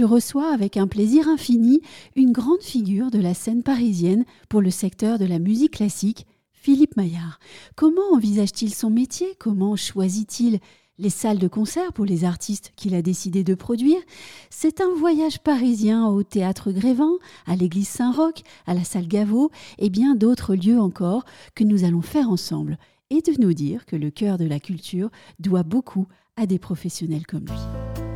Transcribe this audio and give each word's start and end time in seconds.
je 0.00 0.04
reçois 0.06 0.50
avec 0.50 0.78
un 0.78 0.86
plaisir 0.86 1.28
infini 1.28 1.82
une 2.16 2.32
grande 2.32 2.62
figure 2.62 3.10
de 3.10 3.18
la 3.18 3.34
scène 3.34 3.62
parisienne 3.62 4.24
pour 4.48 4.62
le 4.62 4.70
secteur 4.70 5.18
de 5.18 5.26
la 5.26 5.38
musique 5.38 5.72
classique, 5.72 6.26
Philippe 6.54 6.96
Maillard. 6.96 7.38
Comment 7.76 8.14
envisage-t-il 8.14 8.72
son 8.72 8.88
métier? 8.88 9.26
Comment 9.38 9.76
choisit-il 9.76 10.58
les 10.96 11.10
salles 11.10 11.38
de 11.38 11.48
concert 11.48 11.92
pour 11.92 12.06
les 12.06 12.24
artistes 12.24 12.72
qu'il 12.76 12.94
a 12.94 13.02
décidé 13.02 13.44
de 13.44 13.54
produire? 13.54 14.00
C'est 14.48 14.80
un 14.80 14.88
voyage 14.94 15.38
parisien 15.40 16.06
au 16.06 16.22
théâtre 16.22 16.72
Grévin, 16.72 17.18
à 17.44 17.54
l'église 17.54 17.88
Saint-Roch, 17.88 18.42
à 18.66 18.72
la 18.72 18.84
salle 18.84 19.06
Gaveau 19.06 19.50
et 19.78 19.90
bien 19.90 20.14
d'autres 20.14 20.54
lieux 20.54 20.80
encore 20.80 21.26
que 21.54 21.64
nous 21.64 21.84
allons 21.84 22.00
faire 22.00 22.30
ensemble 22.30 22.78
et 23.10 23.20
de 23.20 23.38
nous 23.38 23.52
dire 23.52 23.84
que 23.84 23.96
le 23.96 24.10
cœur 24.10 24.38
de 24.38 24.46
la 24.46 24.60
culture 24.60 25.10
doit 25.40 25.62
beaucoup 25.62 26.06
à 26.38 26.46
des 26.46 26.58
professionnels 26.58 27.26
comme 27.26 27.44
lui. 27.44 28.09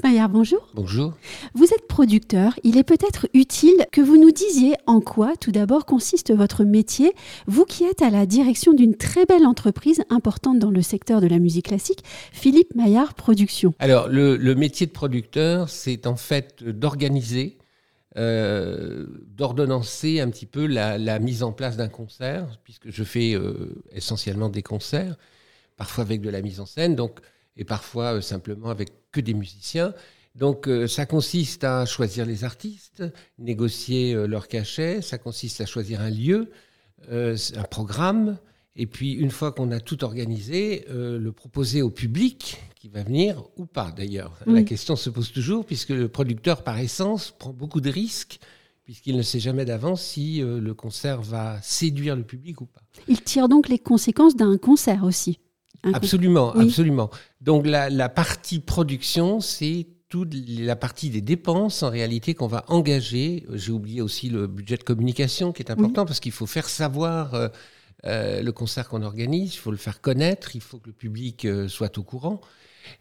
Philippe 0.00 0.14
Maillard, 0.14 0.28
bonjour. 0.28 0.68
Bonjour. 0.74 1.14
Vous 1.54 1.64
êtes 1.64 1.88
producteur. 1.88 2.54
Il 2.62 2.78
est 2.78 2.84
peut-être 2.84 3.28
utile 3.34 3.84
que 3.90 4.00
vous 4.00 4.16
nous 4.16 4.30
disiez 4.30 4.74
en 4.86 5.00
quoi, 5.00 5.34
tout 5.36 5.50
d'abord, 5.50 5.86
consiste 5.86 6.32
votre 6.32 6.62
métier, 6.62 7.14
vous 7.48 7.64
qui 7.64 7.82
êtes 7.82 8.00
à 8.00 8.10
la 8.10 8.24
direction 8.24 8.74
d'une 8.74 8.94
très 8.96 9.26
belle 9.26 9.44
entreprise 9.44 10.04
importante 10.08 10.60
dans 10.60 10.70
le 10.70 10.82
secteur 10.82 11.20
de 11.20 11.26
la 11.26 11.40
musique 11.40 11.66
classique, 11.66 12.04
Philippe 12.32 12.76
Maillard 12.76 13.14
Productions. 13.14 13.74
Alors, 13.80 14.06
le, 14.08 14.54
métier 14.54 14.86
de 14.86 14.92
producteur, 14.92 15.68
c'est 15.68 16.06
en 16.06 16.16
fait 16.16 16.62
d'organiser, 16.62 17.58
euh, 18.16 19.06
d'ordonnancer 19.36 20.20
un 20.20 20.30
petit 20.30 20.46
peu 20.46 20.66
la, 20.66 21.18
mise 21.18 21.42
en 21.42 21.50
place 21.50 21.76
d'un 21.76 21.88
concert, 21.88 22.46
puisque 22.62 22.90
je 22.90 23.02
fais 23.02 23.34
euh, 23.34 23.74
essentiellement 23.90 24.48
des 24.48 24.62
concerts, 24.62 25.16
parfois 25.76 26.04
avec 26.04 26.20
de 26.20 26.30
la 26.30 26.40
mise 26.40 26.60
en 26.60 26.66
scène. 26.66 26.94
Donc, 26.94 27.18
et 27.58 27.64
parfois 27.64 28.14
euh, 28.14 28.20
simplement 28.22 28.70
avec 28.70 28.88
que 29.12 29.20
des 29.20 29.34
musiciens. 29.34 29.92
Donc 30.34 30.68
euh, 30.68 30.86
ça 30.86 31.04
consiste 31.04 31.64
à 31.64 31.84
choisir 31.84 32.24
les 32.24 32.44
artistes, 32.44 33.02
négocier 33.38 34.14
euh, 34.14 34.26
leur 34.26 34.48
cachet, 34.48 35.02
ça 35.02 35.18
consiste 35.18 35.60
à 35.60 35.66
choisir 35.66 36.00
un 36.00 36.10
lieu, 36.10 36.50
un 37.10 37.62
programme, 37.70 38.38
et 38.74 38.86
puis 38.86 39.12
une 39.12 39.30
fois 39.30 39.52
qu'on 39.52 39.70
a 39.70 39.78
tout 39.78 40.02
organisé, 40.02 40.84
le 40.88 41.30
proposer 41.30 41.80
au 41.80 41.90
public 41.90 42.60
qui 42.74 42.88
va 42.88 43.04
venir 43.04 43.44
ou 43.56 43.66
pas 43.66 43.92
d'ailleurs. 43.96 44.36
La 44.46 44.64
question 44.64 44.96
se 44.96 45.08
pose 45.08 45.30
toujours 45.30 45.64
puisque 45.64 45.90
le 45.90 46.08
producteur 46.08 46.64
par 46.64 46.76
essence 46.80 47.32
prend 47.38 47.52
beaucoup 47.52 47.80
de 47.80 47.88
risques 47.88 48.40
puisqu'il 48.82 49.16
ne 49.16 49.22
sait 49.22 49.38
jamais 49.38 49.64
d'avance 49.64 50.02
si 50.02 50.40
le 50.40 50.74
concert 50.74 51.22
va 51.22 51.62
séduire 51.62 52.16
le 52.16 52.24
public 52.24 52.60
ou 52.60 52.66
pas. 52.66 52.82
Il 53.06 53.22
tire 53.22 53.48
donc 53.48 53.68
les 53.68 53.78
conséquences 53.78 54.34
d'un 54.34 54.58
concert 54.58 55.04
aussi. 55.04 55.38
Absolument, 55.82 56.52
absolument. 56.52 57.10
Donc 57.40 57.66
la, 57.66 58.08
partie 58.08 58.60
production, 58.60 59.40
c'est 59.40 59.86
toute 60.08 60.34
la 60.34 60.76
partie 60.76 61.10
des 61.10 61.20
dépenses 61.20 61.82
en 61.82 61.90
réalité 61.90 62.34
qu'on 62.34 62.46
va 62.46 62.64
engager. 62.68 63.44
J'ai 63.52 63.72
oublié 63.72 64.00
aussi 64.00 64.30
le 64.30 64.46
budget 64.46 64.76
de 64.76 64.82
communication 64.82 65.52
qui 65.52 65.62
est 65.62 65.70
important 65.70 66.06
parce 66.06 66.20
qu'il 66.20 66.32
faut 66.32 66.46
faire 66.46 66.68
savoir 66.68 67.34
euh, 67.34 67.48
euh, 68.06 68.42
le 68.42 68.52
concert 68.52 68.88
qu'on 68.88 69.02
organise, 69.02 69.54
il 69.54 69.58
faut 69.58 69.70
le 69.70 69.76
faire 69.76 70.00
connaître, 70.00 70.56
il 70.56 70.62
faut 70.62 70.78
que 70.78 70.86
le 70.86 70.94
public 70.94 71.44
euh, 71.44 71.68
soit 71.68 71.98
au 71.98 72.02
courant. 72.02 72.40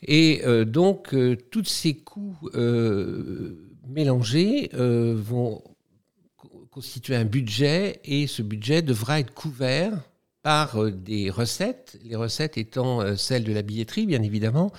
Et 0.01 0.41
donc 0.65 1.15
tous 1.49 1.63
ces 1.63 1.95
coûts 1.95 2.35
mélangés 3.87 4.69
vont 4.73 5.63
constituer 6.71 7.15
un 7.15 7.23
budget 7.23 8.01
et 8.03 8.27
ce 8.27 8.41
budget 8.41 8.81
devra 8.81 9.21
être 9.21 9.33
couvert 9.33 9.93
par 10.47 10.81
euh, 10.81 10.91
des 10.91 11.29
recettes, 11.29 11.99
les 12.05 12.15
recettes 12.15 12.57
étant 12.57 13.01
euh, 13.01 13.17
celles 13.17 13.43
de 13.43 13.51
la 13.51 13.63
billetterie, 13.63 14.05
bien 14.05 14.23
évidemment, 14.23 14.71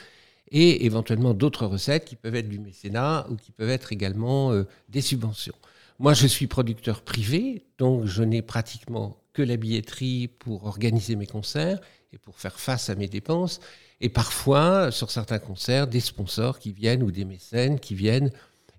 et 0.51 0.87
éventuellement 0.87 1.35
d'autres 1.35 1.67
recettes 1.67 2.07
qui 2.07 2.17
peuvent 2.17 2.37
être 2.37 2.49
du 2.49 2.59
mécénat 2.59 3.27
ou 3.29 3.37
qui 3.37 3.53
peuvent 3.53 3.69
être 3.69 3.93
également 3.93 4.51
euh, 4.51 4.67
des 4.89 5.03
subventions. 5.03 5.55
Moi, 5.99 6.15
je 6.15 6.27
suis 6.27 6.47
producteur 6.47 7.03
privé, 7.03 7.67
donc 7.77 8.07
je 8.07 8.23
n'ai 8.23 8.41
pratiquement 8.41 9.19
que 9.35 9.43
la 9.43 9.59
billetterie 9.59 10.29
pour 10.39 10.65
organiser 10.65 11.17
mes 11.17 11.27
concerts 11.27 11.81
et 12.15 12.17
pour 12.17 12.39
faire 12.39 12.59
face 12.59 12.89
à 12.89 12.95
mes 12.95 13.09
dépenses. 13.09 13.61
Et 14.01 14.09
parfois, 14.09 14.91
sur 14.91 15.11
certains 15.11 15.39
concerts, 15.39 15.87
des 15.87 16.01
sponsors 16.01 16.61
qui 16.61 16.73
viennent 16.73 17.03
ou 17.03 17.11
des 17.11 17.27
mécènes 17.27 17.79
qui 17.79 17.95
viennent 17.95 18.31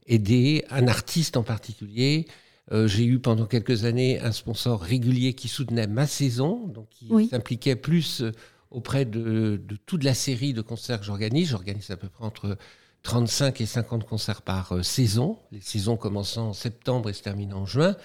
aider 0.07 0.65
un 0.71 0.87
artiste 0.87 1.37
en 1.37 1.43
particulier 1.43 2.25
euh, 2.71 2.87
j'ai 2.87 3.05
eu 3.05 3.19
pendant 3.19 3.45
quelques 3.45 3.85
années 3.85 4.19
un 4.19 4.31
sponsor 4.31 4.81
régulier 4.81 5.33
qui 5.33 5.47
soutenait 5.47 5.87
ma 5.87 6.05
saison, 6.05 6.67
donc 6.67 6.87
qui 6.89 7.09
s'impliquait 7.27 7.75
plus 7.75 8.21
euh, 8.21 8.31
auprès 8.69 9.05
de, 9.05 9.59
toute 9.87 10.03
la 10.03 10.13
série 10.13 10.53
de 10.53 10.61
concerts 10.61 10.99
que 10.99 11.05
j'organise. 11.05 11.49
J'organise 11.49 11.89
à 11.89 11.97
peu 11.97 12.09
près 12.09 12.25
entre 12.25 12.57
35 13.01 13.59
et 13.61 13.65
50 13.65 14.03
concerts 14.05 14.43
par 14.43 14.73
euh, 14.73 14.83
saison, 14.83 15.39
les 15.51 15.61
saisons 15.61 15.97
commençant 15.97 16.49
en 16.49 16.53
septembre 16.53 17.09
et 17.09 17.13
se 17.13 17.23
terminant 17.23 17.61
en 17.61 17.65
juin. 17.65 17.95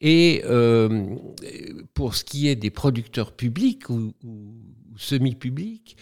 Et 0.00 0.44
pour 1.92 2.14
ce 2.14 2.22
qui 2.22 2.46
est 2.46 2.54
des 2.54 2.70
producteurs 2.70 3.32
publics 3.32 3.90
ou, 3.90 4.14
semi-publics, 4.96 5.96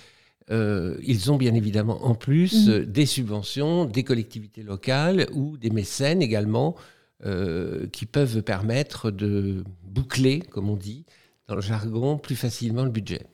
ils 0.50 1.32
ont 1.32 1.38
bien 1.38 1.54
évidemment 1.54 2.04
en 2.04 2.14
plus 2.14 2.68
mmh. 2.68 2.84
des 2.84 3.06
subventions 3.06 3.86
des 3.86 4.04
collectivités 4.04 4.62
locales 4.62 5.28
ou 5.32 5.56
des 5.56 5.70
mécènes 5.70 6.20
également 6.20 6.76
euh, 7.24 7.86
qui 7.88 8.04
peuvent 8.04 8.42
permettre 8.42 9.10
de 9.10 9.64
boucler, 9.82 10.40
comme 10.40 10.68
on 10.68 10.76
dit 10.76 11.06
dans 11.48 11.54
le 11.54 11.60
jargon, 11.60 12.18
plus 12.18 12.36
facilement 12.36 12.84
le 12.84 12.90
budget. 12.90 13.26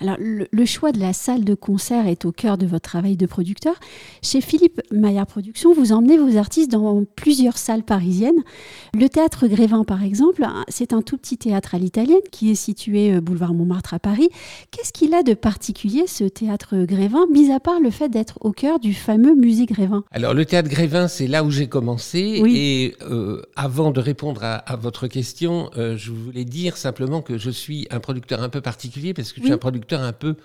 Alors, 0.00 0.16
le, 0.18 0.64
choix 0.64 0.92
de 0.92 1.00
la 1.00 1.12
salle 1.12 1.44
de 1.44 1.54
concert 1.54 2.06
est 2.06 2.24
au 2.24 2.32
cœur 2.32 2.58
de 2.58 2.66
votre 2.66 2.88
travail 2.88 3.16
de 3.16 3.26
producteur. 3.26 3.74
Chez 4.22 4.40
Philippe 4.40 4.80
Maillard 4.90 5.26
Productions, 5.26 5.72
vous 5.72 5.92
emmenez 5.92 6.18
vos 6.18 6.36
artistes 6.36 6.70
dans 6.70 7.04
plusieurs 7.16 7.58
salles 7.58 7.82
parisiennes. 7.82 8.42
Le 8.94 9.08
théâtre 9.08 9.46
Grévin, 9.46 9.84
par 9.84 10.02
exemple, 10.02 10.46
c'est 10.68 10.92
un 10.92 11.02
tout 11.02 11.16
petit 11.16 11.38
théâtre 11.38 11.74
à 11.74 11.78
l'italienne 11.78 12.18
qui 12.30 12.50
est 12.50 12.54
situé 12.54 13.12
euh, 13.12 13.20
boulevard 13.20 13.54
Montmartre 13.54 13.94
à 13.94 13.98
Paris. 13.98 14.28
Qu'est-ce 14.70 14.92
qu'il 14.92 15.14
a 15.14 15.22
de 15.22 15.34
particulier, 15.34 16.06
ce 16.06 16.24
théâtre 16.24 16.84
Grévin, 16.84 17.26
mis 17.32 17.50
à 17.50 17.60
part 17.60 17.80
le 17.80 17.90
fait 17.90 18.08
d'être 18.08 18.38
au 18.40 18.52
cœur 18.52 18.78
du 18.78 18.94
fameux 18.94 19.34
musée 19.34 19.66
Grévin? 19.66 20.04
Alors, 20.10 20.34
le 20.34 20.44
théâtre 20.44 20.68
Grévin, 20.68 21.08
c'est 21.08 21.26
là 21.26 21.44
où 21.44 21.50
j'ai 21.50 21.68
commencé. 21.68 22.42
Et 22.46 22.96
euh, 23.02 23.42
avant 23.56 23.90
de 23.90 24.00
répondre 24.00 24.42
à, 24.44 24.76
votre 24.76 25.06
question, 25.06 25.70
euh, 25.76 25.96
je 25.96 26.12
voulais 26.12 26.44
dire 26.44 26.76
simplement 26.76 27.22
que 27.22 27.38
je 27.38 27.50
suis 27.50 27.86
un 27.90 28.00
producteur 28.00 28.42
un 28.42 28.48
peu 28.48 28.60
particulier 28.60 29.14
parce 29.14 29.32
que 29.32 29.40
je 29.40 29.46
suis 29.46 29.52
un 29.52 29.57
producteur 29.58 30.00
un 30.00 30.12
peu 30.12 30.36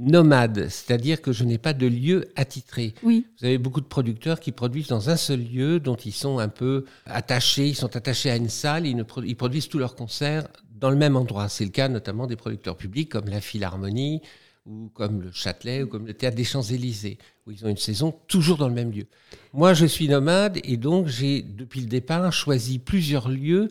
nomade, 0.00 0.68
c'est-à-dire 0.68 1.20
que 1.20 1.32
je 1.32 1.44
n'ai 1.44 1.58
pas 1.58 1.72
de 1.74 1.86
lieu 1.86 2.24
attitré. 2.36 2.94
Oui. 3.02 3.26
Vous 3.38 3.46
avez 3.46 3.58
beaucoup 3.58 3.80
de 3.80 3.86
producteurs 3.86 4.40
qui 4.40 4.50
produisent 4.50 4.88
dans 4.88 5.10
un 5.10 5.16
seul 5.16 5.40
lieu, 5.40 5.78
dont 5.78 5.96
ils 5.96 6.12
sont 6.12 6.38
un 6.38 6.48
peu 6.48 6.86
attachés, 7.04 7.68
ils 7.68 7.74
sont 7.74 7.94
attachés 7.96 8.30
à 8.30 8.36
une 8.36 8.48
salle, 8.48 8.86
ils, 8.86 9.04
ils 9.24 9.36
produisent 9.36 9.68
tous 9.68 9.78
leurs 9.78 9.94
concerts 9.94 10.48
dans 10.70 10.90
le 10.90 10.96
même 10.96 11.16
endroit. 11.16 11.48
C'est 11.48 11.64
le 11.64 11.70
cas 11.70 11.88
notamment 11.88 12.26
des 12.26 12.36
producteurs 12.36 12.76
publics 12.76 13.10
comme 13.10 13.28
la 13.28 13.40
Philharmonie 13.40 14.22
ou 14.66 14.90
comme 14.94 15.22
le 15.22 15.32
Châtelet 15.32 15.82
ou 15.82 15.86
comme 15.86 16.06
le 16.06 16.14
Théâtre 16.14 16.36
des 16.36 16.44
Champs-Élysées, 16.44 17.18
où 17.46 17.50
ils 17.50 17.64
ont 17.64 17.68
une 17.68 17.76
saison 17.76 18.14
toujours 18.26 18.56
dans 18.56 18.68
le 18.68 18.74
même 18.74 18.92
lieu. 18.92 19.06
Moi, 19.52 19.74
je 19.74 19.86
suis 19.86 20.08
nomade 20.08 20.58
et 20.64 20.76
donc 20.76 21.08
j'ai, 21.08 21.42
depuis 21.42 21.80
le 21.80 21.86
départ, 21.86 22.32
choisi 22.32 22.78
plusieurs 22.78 23.28
lieux 23.28 23.68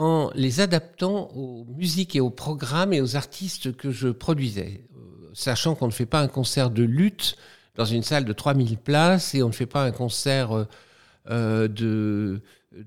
en 0.00 0.30
les 0.34 0.60
adaptant 0.60 1.28
aux 1.34 1.66
musiques 1.76 2.16
et 2.16 2.20
aux 2.20 2.30
programmes 2.30 2.94
et 2.94 3.02
aux 3.02 3.16
artistes 3.16 3.76
que 3.76 3.90
je 3.90 4.08
produisais, 4.08 4.80
euh, 4.96 5.30
sachant 5.34 5.74
qu'on 5.74 5.86
ne 5.86 5.92
fait 5.92 6.06
pas 6.06 6.20
un 6.20 6.26
concert 6.26 6.70
de 6.70 6.82
lutte 6.82 7.36
dans 7.76 7.84
une 7.84 8.02
salle 8.02 8.24
de 8.24 8.32
3000 8.32 8.78
places 8.78 9.34
et 9.34 9.42
on 9.42 9.48
ne 9.48 9.52
fait 9.52 9.66
pas 9.66 9.84
un 9.84 9.90
concert 9.90 10.56
euh, 10.56 10.64
euh, 11.28 11.68
de, 11.68 12.40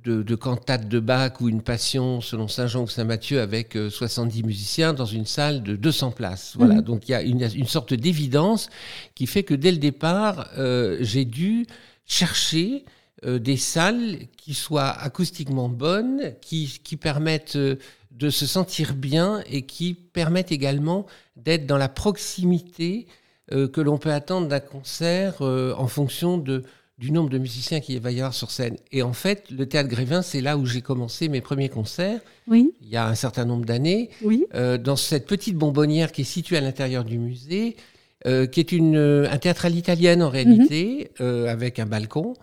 de, 0.04 0.36
cantate 0.36 0.88
de 0.88 1.00
Bach 1.00 1.34
ou 1.40 1.50
une 1.50 1.62
passion 1.62 2.20
selon 2.20 2.48
Saint 2.48 2.66
Jean 2.66 2.82
ou 2.82 2.88
Saint 2.88 3.04
Matthieu 3.04 3.42
avec 3.42 3.78
70 3.90 4.42
musiciens 4.42 4.94
dans 4.94 5.06
une 5.06 5.28
salle 5.28 5.62
de 5.62 5.76
200 5.76 6.12
places. 6.12 6.54
Voilà, 6.58 6.76
mhm. 6.76 6.82
donc 6.82 7.08
il 7.08 7.12
y 7.12 7.16
a 7.16 7.22
une, 7.22 7.48
une 7.54 7.68
sorte 7.68 7.94
d'évidence 7.94 8.72
qui 9.14 9.28
fait 9.28 9.44
que 9.44 9.54
dès 9.54 9.72
le 9.72 9.78
départ, 9.78 10.50
j'ai 11.00 11.26
dû 11.26 11.68
chercher 12.06 12.86
des 13.26 13.58
salles 13.58 14.18
qui 14.44 14.54
soient 14.54 14.90
acoustiquement 14.90 15.70
bonnes, 15.70 16.34
qui, 16.42 16.80
qui 16.84 16.98
permettent 16.98 17.56
euh, 17.56 17.78
de 18.12 18.30
se 18.30 18.46
sentir 18.46 18.94
bien 18.94 19.42
et 19.50 19.62
qui 19.62 19.94
permettent 19.94 20.52
également 20.52 21.06
d'être 21.38 21.66
dans 21.66 21.78
la 21.78 21.88
proximité 21.88 23.08
euh, 23.54 23.70
que 23.70 23.80
l'on 23.80 23.98
peut 23.98 24.12
attendre 24.12 24.48
d'un 24.50 24.60
concert 24.60 25.42
en 25.42 25.88
fonction 25.88 26.38
de, 26.38 26.64
du 26.98 27.12
nombre 27.12 27.30
de 27.30 27.38
musiciens 27.38 27.80
qu'il 27.80 28.00
va 28.02 28.12
y 28.12 28.20
avoir 28.20 28.34
sur 28.34 28.52
scène. 28.52 28.76
Et 28.92 29.02
en 29.02 29.14
fait, 29.14 29.50
le 29.50 29.66
théâtre 29.66 29.90
Grévin, 29.90 30.22
c'est 30.22 30.42
là 30.42 30.58
où 30.58 30.66
j'ai 30.66 30.82
commencé 30.82 31.30
mes 31.30 31.42
premiers 31.42 31.70
concerts, 31.70 32.20
oui. 32.48 32.74
il 32.82 32.90
y 32.90 32.98
a 32.98 33.08
un 33.08 33.16
certain 33.16 33.46
nombre 33.46 33.66
d'années, 33.66 34.10
oui. 34.24 34.46
dans 34.54 34.96
cette 34.96 35.26
petite 35.26 35.56
bonbonnière 35.56 36.12
qui 36.12 36.22
est 36.22 36.26
située 36.26 36.58
à 36.58 36.62
l'intérieur 36.62 37.04
du 37.06 37.18
musée, 37.18 37.78
qui 38.26 38.60
est 38.60 38.72
une, 38.72 39.28
un 39.30 39.38
théâtre 39.38 39.66
à 39.66 39.70
l'italienne 39.70 40.22
en 40.22 40.30
réalité, 40.30 41.12
mhm. 41.20 41.48
avec 41.48 41.80
un 41.80 41.86
balcon. 41.88 42.36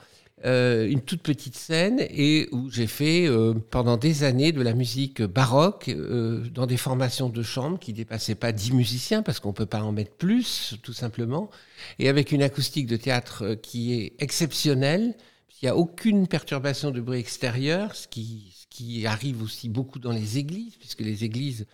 Euh, 0.47 0.89
une 0.89 1.03
toute 1.03 1.21
petite 1.21 1.55
scène 1.55 1.99
et 2.01 2.49
où 2.51 2.71
j'ai 2.71 2.87
fait 2.87 3.27
euh, 3.27 3.53
pendant 3.53 3.99
des 3.99 4.25
années 4.25 4.53
de 4.53 4.63
la 4.63 4.73
musique 4.73 5.21
baroque 5.21 5.89
euh, 5.91 6.49
dans 6.55 6.67
des 6.67 6.79
formations 6.79 7.29
de 7.29 7.43
chambre 7.43 7.79
qui 7.79 7.93
dépassaient 7.93 8.37
pas 8.37 8.51
10 8.51 8.73
musiciens 8.73 9.23
parce 9.23 9.39
qu'on 9.39 9.53
peut 9.53 9.67
pas 9.67 9.83
en 9.83 9.93
mettre 9.93 10.13
plus 10.13 10.77
tout 10.83 10.95
simplement 10.95 11.51
et 11.99 12.09
avec 12.09 12.33
une 12.33 12.43
acoustique 12.43 12.87
de 12.87 12.97
théâtre 12.97 13.55
qui 13.57 13.93
est 13.93 14.15
exceptionnelle. 14.19 15.15
Il 15.61 15.67
n'y 15.67 15.69
a 15.69 15.77
aucune 15.77 16.27
perturbation 16.27 16.91
de 16.91 17.03
bruit 17.03 17.19
extérieur, 17.19 17.95
ce 17.95 18.09
qui, 18.09 18.51
ce 18.59 18.67
qui 18.71 19.07
arrive 19.07 19.43
aussi 19.43 19.69
beaucoup 19.69 19.99
dans 19.99 20.13
les 20.13 20.39
églises, 20.39 20.77
puisque 20.77 21.01
les 21.01 21.23
églises 21.23 21.67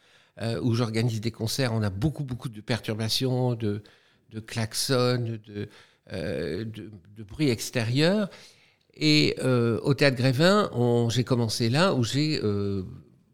où 0.60 0.74
j'organise 0.74 1.20
des 1.20 1.30
concerts, 1.30 1.72
on 1.72 1.82
a 1.82 1.88
beaucoup, 1.88 2.24
beaucoup 2.24 2.48
de 2.48 2.60
perturbations, 2.60 3.54
de, 3.54 3.82
de 4.32 4.40
klaxons, 4.40 5.38
de, 5.46 5.68
de 6.10 7.22
bruit 7.22 7.48
extérieur. 7.48 8.28
Et 8.96 9.36
euh, 9.40 9.78
au 9.82 9.94
Théâtre 9.94 10.16
Grévin, 10.16 10.70
j'ai 11.10 11.24
commencé 11.24 11.68
là 11.68 11.94
où 11.94 12.02
j'ai 12.02 12.40
euh, 12.42 12.82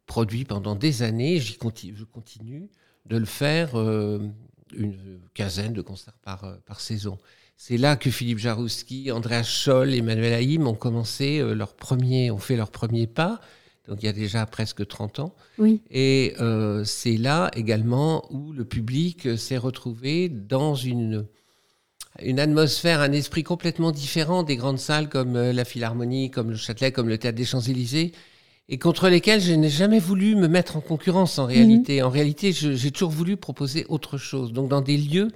produit 0.07 0.45
pendant 0.45 0.75
des 0.75 1.03
années, 1.03 1.41
continue, 1.59 1.97
je 1.97 2.05
continue 2.05 2.69
de 3.07 3.17
le 3.17 3.25
faire 3.25 3.79
euh, 3.79 4.19
une 4.75 5.21
quinzaine 5.35 5.73
de 5.73 5.83
concerts 5.83 6.19
par, 6.23 6.59
par 6.67 6.81
saison. 6.81 7.19
C'est 7.57 7.77
là 7.77 7.95
que 7.95 8.11
Philippe 8.11 8.39
Jarouski, 8.39 9.13
Andreas 9.13 9.45
Scholl, 9.45 9.95
Emmanuel 9.95 10.33
Haïm 10.33 10.67
ont 10.67 10.75
commencé 10.75 11.41
leur 11.55 11.75
premier, 11.75 12.33
ont 12.33 12.39
fait 12.39 12.57
leur 12.57 12.73
premier 12.73 13.07
pas. 13.07 13.41
Donc 13.87 14.03
il 14.03 14.07
y 14.07 14.09
a 14.09 14.13
déjà 14.13 14.47
presque 14.47 14.87
30 14.87 15.21
ans. 15.21 15.35
Oui. 15.59 15.81
Et 15.91 16.35
c'est 16.85 17.17
là 17.17 17.53
également 17.55 18.27
où 18.33 18.53
le 18.53 18.65
public 18.65 19.39
s'est 19.39 19.59
retrouvé 19.59 20.29
dans 20.29 20.75
une 20.75 21.29
une 22.21 22.39
atmosphère, 22.39 23.01
un 23.01 23.13
esprit 23.13 23.43
complètement 23.43 23.91
différent 23.91 24.43
des 24.43 24.57
grandes 24.57 24.79
salles 24.79 25.09
comme 25.09 25.37
euh, 25.37 25.53
la 25.53 25.65
Philharmonie, 25.65 26.31
comme 26.31 26.51
le 26.51 26.57
Châtelet, 26.57 26.93
comme 26.93 27.09
le 27.09 27.19
Théâtre 27.19 27.37
des 27.37 27.45
Champs-Élysées, 27.45 28.13
et 28.69 28.79
contre 28.79 29.09
lesquelles 29.09 29.41
je 29.41 29.53
n'ai 29.53 29.69
jamais 29.69 29.99
voulu 29.99 30.37
me 30.37 30.49
mettre 30.49 30.77
en 30.77 30.81
concurrence 30.81 31.39
en 31.39 31.47
réalité. 31.47 32.01
Mhm. 32.01 32.07
En 32.07 32.11
réalité, 32.11 32.53
j'ai 32.53 32.91
toujours 32.91 33.11
voulu 33.11 33.37
proposer 33.37 33.87
autre 33.89 34.19
chose. 34.19 34.53
Donc 34.53 34.69
dans 34.69 34.81
des 34.81 34.97
lieux 34.97 35.29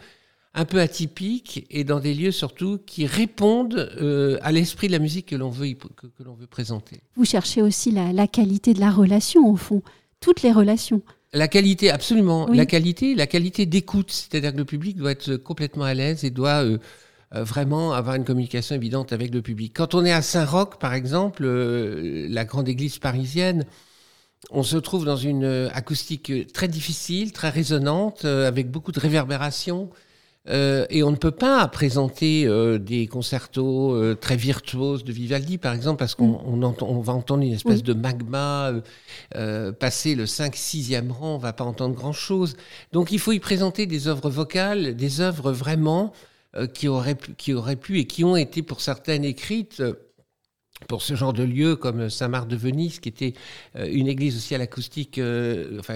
un 0.55 0.65
peu 0.65 0.81
atypiques 0.81 1.67
et 1.71 1.85
dans 1.85 2.01
des 2.01 2.15
lieux 2.15 2.31
surtout 2.31 2.79
qui 2.79 3.05
répondent 3.05 3.91
euh, 4.01 4.39
à 4.41 4.53
l'esprit 4.53 4.87
de 4.87 4.93
la 4.93 4.99
musique 4.99 5.27
que 5.27 5.37
l'on 5.37 5.51
veut, 5.51 5.75
que, 5.75 6.23
l'on 6.25 6.35
veut 6.35 6.47
présenter. 6.47 7.01
Vous 7.15 7.27
cherchez 7.27 7.61
aussi 7.61 7.91
la, 7.91 8.13
la 8.13 8.27
qualité 8.27 8.73
de 8.73 8.81
la 8.81 8.91
relation, 8.91 9.47
au 9.47 9.57
fond, 9.57 9.83
toutes 10.21 10.43
les 10.43 10.53
relations. 10.53 11.03
La 11.33 11.49
qualité, 11.49 11.91
absolument. 11.91 12.49
La 12.49 12.67
qualité, 12.67 13.15
la 13.15 13.27
qualité 13.27 13.67
d'écoute, 13.67 14.11
c'est-à-dire 14.11 14.53
que 14.53 14.59
le 14.59 14.65
public 14.65 14.97
doit 14.97 15.11
être 15.11 15.37
complètement 15.37 15.85
à 15.85 15.93
l'aise 15.93 16.25
et 16.25 16.31
doit 16.31 16.65
euh, 16.65 16.79
euh, 17.35 17.45
vraiment 17.45 17.93
avoir 17.93 18.15
une 18.15 18.25
communication 18.25 18.75
évidente 18.77 19.13
avec 19.13 19.35
le 19.35 19.43
public. 19.43 19.73
Quand 19.77 19.95
on 19.95 20.05
est 20.05 20.13
à 20.13 20.23
Saint-Roch, 20.23 20.79
par 20.79 20.95
exemple, 20.95 21.43
euh, 21.45 22.27
la 22.31 22.45
grande 22.45 22.69
église 22.69 22.99
parisienne, 22.99 23.67
on 24.51 24.63
se 24.63 24.77
trouve 24.77 25.05
dans 25.05 25.17
une 25.17 25.69
acoustique 25.75 26.53
très 26.53 26.69
difficile, 26.69 27.33
très 27.33 27.51
résonante, 27.51 28.25
avec 28.25 28.71
beaucoup 28.71 28.93
de 28.93 29.01
réverbération. 29.01 29.91
Euh, 30.49 30.87
et 30.91 31.03
on 31.03 31.11
ne 31.11 31.17
peut 31.17 31.33
pas 31.33 31.67
présenter 31.69 32.47
euh, 32.47 32.79
des 32.79 33.07
concertos 33.07 33.95
euh, 33.95 34.15
très 34.15 34.37
virtuoses 34.37 35.03
de 35.03 35.13
Vivaldi, 35.13 35.59
par 35.59 35.75
exemple, 35.75 35.99
parce 35.99 36.15
qu'on 36.15 36.57
mm. 36.57 36.75
on 36.83 37.01
va 37.01 37.13
entendre 37.13 37.43
une 37.43 37.53
espèce 37.53 37.83
de 37.83 37.95
magma 37.95 38.73
passer 39.81 40.15
le 40.15 40.25
5-6e 40.25 41.11
rang, 41.11 41.35
on 41.35 41.39
va 41.39 41.53
pas 41.53 41.65
entendre 41.65 41.95
grand-chose. 41.95 42.57
Donc 42.93 43.11
il 43.11 43.19
faut 43.19 43.33
y 43.33 43.41
présenter 43.41 43.87
des 43.87 44.09
œuvres 44.09 44.31
vocales, 44.31 44.95
des 44.95 45.21
œuvres 45.21 45.53
vraiment 45.53 46.13
qui, 46.75 46.89
auraient 46.89 47.15
pu, 47.15 47.35
qui 47.35 47.53
auraient 47.53 47.77
pu 47.77 47.99
et 47.99 48.07
qui 48.07 48.25
ont 48.25 48.37
été 48.37 48.63
pour 48.63 48.81
certaines 48.81 49.25
écrites 49.25 49.83
pour 50.89 51.03
ce 51.03 51.15
genre 51.15 51.33
de 51.33 51.43
lieu 51.43 51.77
comme 51.77 52.09
Saint-Marc 52.09 52.49
de 52.49 52.57
Venise, 52.57 53.01
qui 53.01 53.09
était 53.09 53.35
une 53.75 54.09
église 54.09 54.37
aussi 54.37 54.55
à 54.55 54.59
l'acoustique, 54.59 55.21
enfin 55.79 55.95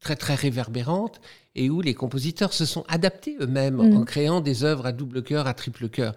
très 0.00 0.16
très 0.16 0.34
réverbérante 0.34 1.20
et 1.56 1.70
où 1.70 1.80
les 1.80 1.94
compositeurs 1.94 2.52
se 2.52 2.64
sont 2.64 2.84
adaptés 2.86 3.36
eux-mêmes 3.40 3.76
mm. 3.76 3.96
en 3.96 4.04
créant 4.04 4.40
des 4.40 4.62
œuvres 4.62 4.86
à 4.86 4.92
double 4.92 5.22
cœur, 5.22 5.46
à 5.46 5.54
triple 5.54 5.88
cœur. 5.88 6.14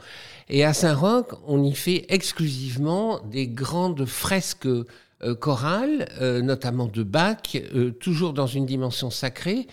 Et 0.49 0.63
à 0.63 0.73
Saint-Roch, 0.73 1.33
on 1.47 1.63
y 1.63 1.73
fait 1.73 2.05
exclusivement 2.09 3.19
des 3.31 3.47
grandes 3.47 4.05
fresques 4.05 4.67
euh, 4.67 5.35
chorales, 5.35 6.07
euh, 6.21 6.41
notamment 6.41 6.87
de 6.87 7.03
Bach, 7.03 7.55
euh, 7.55 7.91
toujours 7.91 8.33
dans 8.33 8.47
une 8.47 8.65
dimension 8.65 9.09
sacrée, 9.09 9.67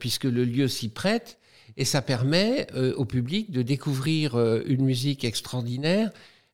puisque 0.00 0.24
le 0.24 0.46
lieu 0.46 0.66
s'y 0.66 0.88
prête. 0.88 1.36
Et 1.76 1.84
ça 1.84 2.00
permet 2.00 2.66
au 2.96 3.04
public 3.04 3.50
de 3.50 3.60
découvrir 3.60 4.34
une 4.64 4.82
musique 4.82 5.24
extraordinaire 5.24 6.10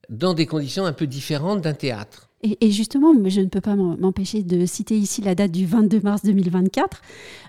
dans 0.08 0.34
des 0.34 0.46
conditions 0.46 0.84
un 0.84 0.92
peu 0.92 1.06
différentes 1.06 1.60
d'un 1.60 1.74
théâtre. 1.74 2.28
Et, 2.60 2.70
justement, 2.70 3.14
je 3.26 3.40
ne 3.40 3.46
peux 3.46 3.62
pas 3.62 3.74
m'empêcher 3.74 4.42
de 4.42 4.66
citer 4.66 4.96
ici 4.96 5.22
la 5.22 5.34
date 5.34 5.50
du 5.50 5.64
22 5.64 6.00
mars 6.00 6.22
2024, 6.24 7.00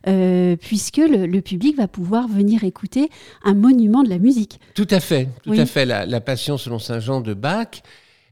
euh, 0.07 0.55
puisque 0.55 0.97
le, 0.97 1.41
public 1.41 1.75
va 1.75 1.89
pouvoir 1.89 2.29
venir 2.29 2.63
écouter 2.63 3.09
un 3.43 3.55
monument 3.55 4.03
de 4.03 4.09
la 4.09 4.19
musique. 4.19 4.59
Tout 4.73 4.87
à 4.89 5.01
fait, 5.01 5.27
tout 5.43 5.51
à 5.51 5.65
fait. 5.65 5.85
La, 5.85 6.21
Passion 6.21 6.57
selon 6.57 6.79
Saint 6.79 6.99
Jean 7.01 7.19
de 7.19 7.33
Bach, 7.33 7.83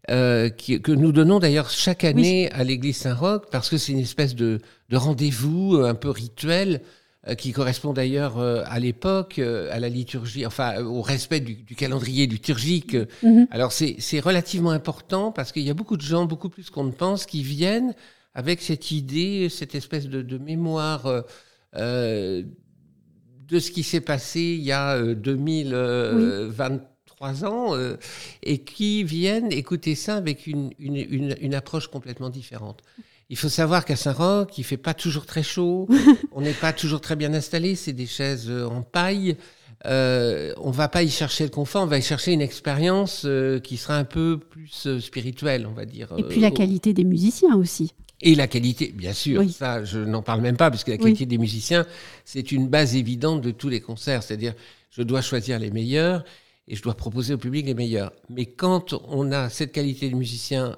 euh, 0.10 0.50
que 0.50 0.92
nous 0.92 1.12
donnons 1.12 1.40
d'ailleurs 1.40 1.70
chaque 1.70 2.06
année 2.06 2.50
à 2.52 2.64
l'église 2.64 2.98
Saint-Roch, 2.98 3.44
parce 3.52 3.70
que 3.70 3.78
c'est 3.78 3.92
une 3.92 4.00
espèce 4.00 4.34
de, 4.34 4.60
de 4.90 4.98
rendez-vous 4.98 5.76
un 5.84 5.96
peu 5.96 6.10
rituel 6.10 6.76
euh, 6.76 7.03
qui 7.38 7.54
correspond 7.54 7.94
d'ailleurs 7.94 8.38
euh, 8.38 8.64
à 8.66 8.80
l'époque, 8.80 9.40
euh, 9.40 9.70
à 9.72 9.80
la 9.80 9.88
liturgie, 9.88 10.46
enfin 10.46 10.84
au 10.84 11.02
respect 11.02 11.40
du, 11.40 11.64
calendrier 11.76 12.28
liturgique. 12.28 12.98
Mhm. 13.24 13.48
Alors 13.50 13.72
c'est 13.72 14.20
relativement 14.20 14.72
important 14.72 15.32
parce 15.32 15.54
qu'il 15.54 15.64
y 15.64 15.70
a 15.70 15.74
beaucoup 15.74 15.96
de 15.96 16.02
gens, 16.02 16.26
beaucoup 16.26 16.50
plus 16.50 16.70
qu'on 16.70 16.84
ne 16.84 16.92
pense, 16.92 17.26
qui 17.26 17.42
viennent 17.42 17.96
avec 18.34 18.62
cette 18.62 18.92
idée, 18.92 19.48
cette 19.50 19.74
espèce 19.74 20.10
de, 20.10 20.22
de 20.22 20.38
mémoire 20.38 21.24
euh, 21.76 22.44
de 23.48 23.60
ce 23.60 23.72
qui 23.72 23.84
s'est 23.84 24.02
passé 24.02 24.42
il 24.42 24.64
y 24.64 24.74
a 24.74 25.02
2023 25.02 27.46
ans 27.46 27.78
et 28.42 28.58
qui 28.60 29.04
viennent 29.04 29.52
écouter 29.52 29.96
ça 29.96 30.16
avec 30.16 30.48
une, 30.48 30.72
une, 30.80 30.96
une, 30.98 31.36
une 31.40 31.56
approche 31.56 31.88
complètement 31.88 32.30
différente. 32.30 32.82
Il 33.30 33.38
faut 33.38 33.50
savoir 33.50 33.86
qu'à 33.86 33.96
Saint-Roch, 33.96 34.58
il 34.58 34.64
fait 34.64 34.78
pas 34.78 34.94
toujours 34.94 35.26
très 35.26 35.44
chaud, 35.44 35.88
on 36.32 36.42
n'est 36.42 36.54
pas 36.54 36.74
toujours 36.74 37.02
très 37.02 37.16
bien 37.16 37.34
installé, 37.34 37.76
c'est 37.76 37.94
des 37.94 38.06
chaises 38.06 38.50
euh, 38.50 38.66
en 38.66 38.82
paille. 38.82 39.38
Euh, 39.86 40.54
on 40.58 40.72
va 40.72 40.88
pas 40.88 41.04
y 41.04 41.10
chercher 41.10 41.44
le 41.44 41.50
confort, 41.50 41.84
on 41.84 41.88
va 41.88 41.98
y 41.98 42.02
chercher 42.02 42.32
une 42.32 42.42
expérience 42.42 43.24
euh, 43.26 43.60
qui 43.60 43.76
sera 43.76 43.98
un 43.98 44.06
peu 44.06 44.40
plus 44.40 44.88
euh, 44.88 45.00
spirituelle, 45.02 45.68
on 45.68 45.74
va 45.74 45.86
dire. 45.86 46.14
Et 46.18 46.24
puis 46.24 46.40
la 46.40 46.52
qualité 46.52 46.94
des 46.94 47.04
musiciens 47.04 47.56
aussi. 47.58 47.92
Et 48.22 48.36
la 48.36 48.48
qualité, 48.48 48.94
bien 48.96 49.12
sûr, 49.12 49.44
ça 49.52 49.84
je 49.84 50.00
n'en 50.00 50.22
parle 50.22 50.40
même 50.40 50.56
pas, 50.56 50.72
parce 50.72 50.86
que 50.86 50.92
la 50.92 50.98
qualité 50.98 51.26
des 51.26 51.38
musiciens, 51.38 51.86
c'est 52.24 52.54
une 52.54 52.70
base 52.70 52.96
évidente 52.96 53.42
de 53.42 53.52
tous 53.52 53.68
les 53.68 53.82
concerts. 53.82 54.24
C'est-à-dire, 54.24 54.54
je 54.92 55.04
dois 55.04 55.22
choisir 55.22 55.60
les 55.60 55.72
meilleurs 55.72 56.24
et 56.70 56.78
je 56.78 56.82
dois 56.82 56.94
proposer 56.94 57.34
au 57.34 57.38
public 57.38 57.66
les 57.66 57.74
meilleurs. 57.74 58.14
Mais 58.30 58.46
quand 58.46 58.94
on 59.10 59.34
a 59.34 59.50
cette 59.50 59.74
qualité 59.74 60.10
de 60.10 60.16
musiciens 60.16 60.78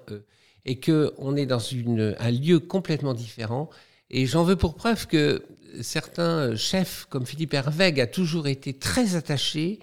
et 0.66 0.80
qu'on 0.80 1.36
est 1.36 1.46
dans 1.46 1.60
une, 1.60 2.16
un 2.20 2.32
lieu 2.32 2.60
complètement 2.60 3.14
différent. 3.14 3.70
Et 4.10 4.26
j'en 4.26 4.44
veux 4.44 4.56
pour 4.56 4.76
preuve 4.76 5.08
que 5.08 5.44
certains 5.82 6.56
chefs, 6.56 7.06
comme 7.10 7.26
Philippe 7.26 7.54
Hervègue, 7.54 8.00
a 8.00 8.08
toujours 8.08 8.48
été 8.48 8.74
très 8.74 9.16
attaché 9.16 9.80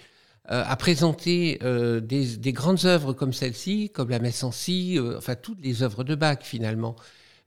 euh, 0.50 0.64
à 0.66 0.74
présenter 0.74 1.60
euh, 1.62 2.00
des, 2.00 2.36
des, 2.36 2.52
grandes 2.52 2.84
œuvres 2.84 3.12
comme 3.12 3.32
celle-ci, 3.32 3.90
comme 3.90 4.10
la 4.10 4.18
Messe 4.18 4.42
en 4.42 4.50
si, 4.50 4.98
euh, 4.98 5.16
enfin 5.16 5.36
toutes 5.36 5.62
les 5.62 5.84
œuvres 5.84 6.02
de 6.02 6.16
Bach 6.16 6.38
finalement, 6.42 6.96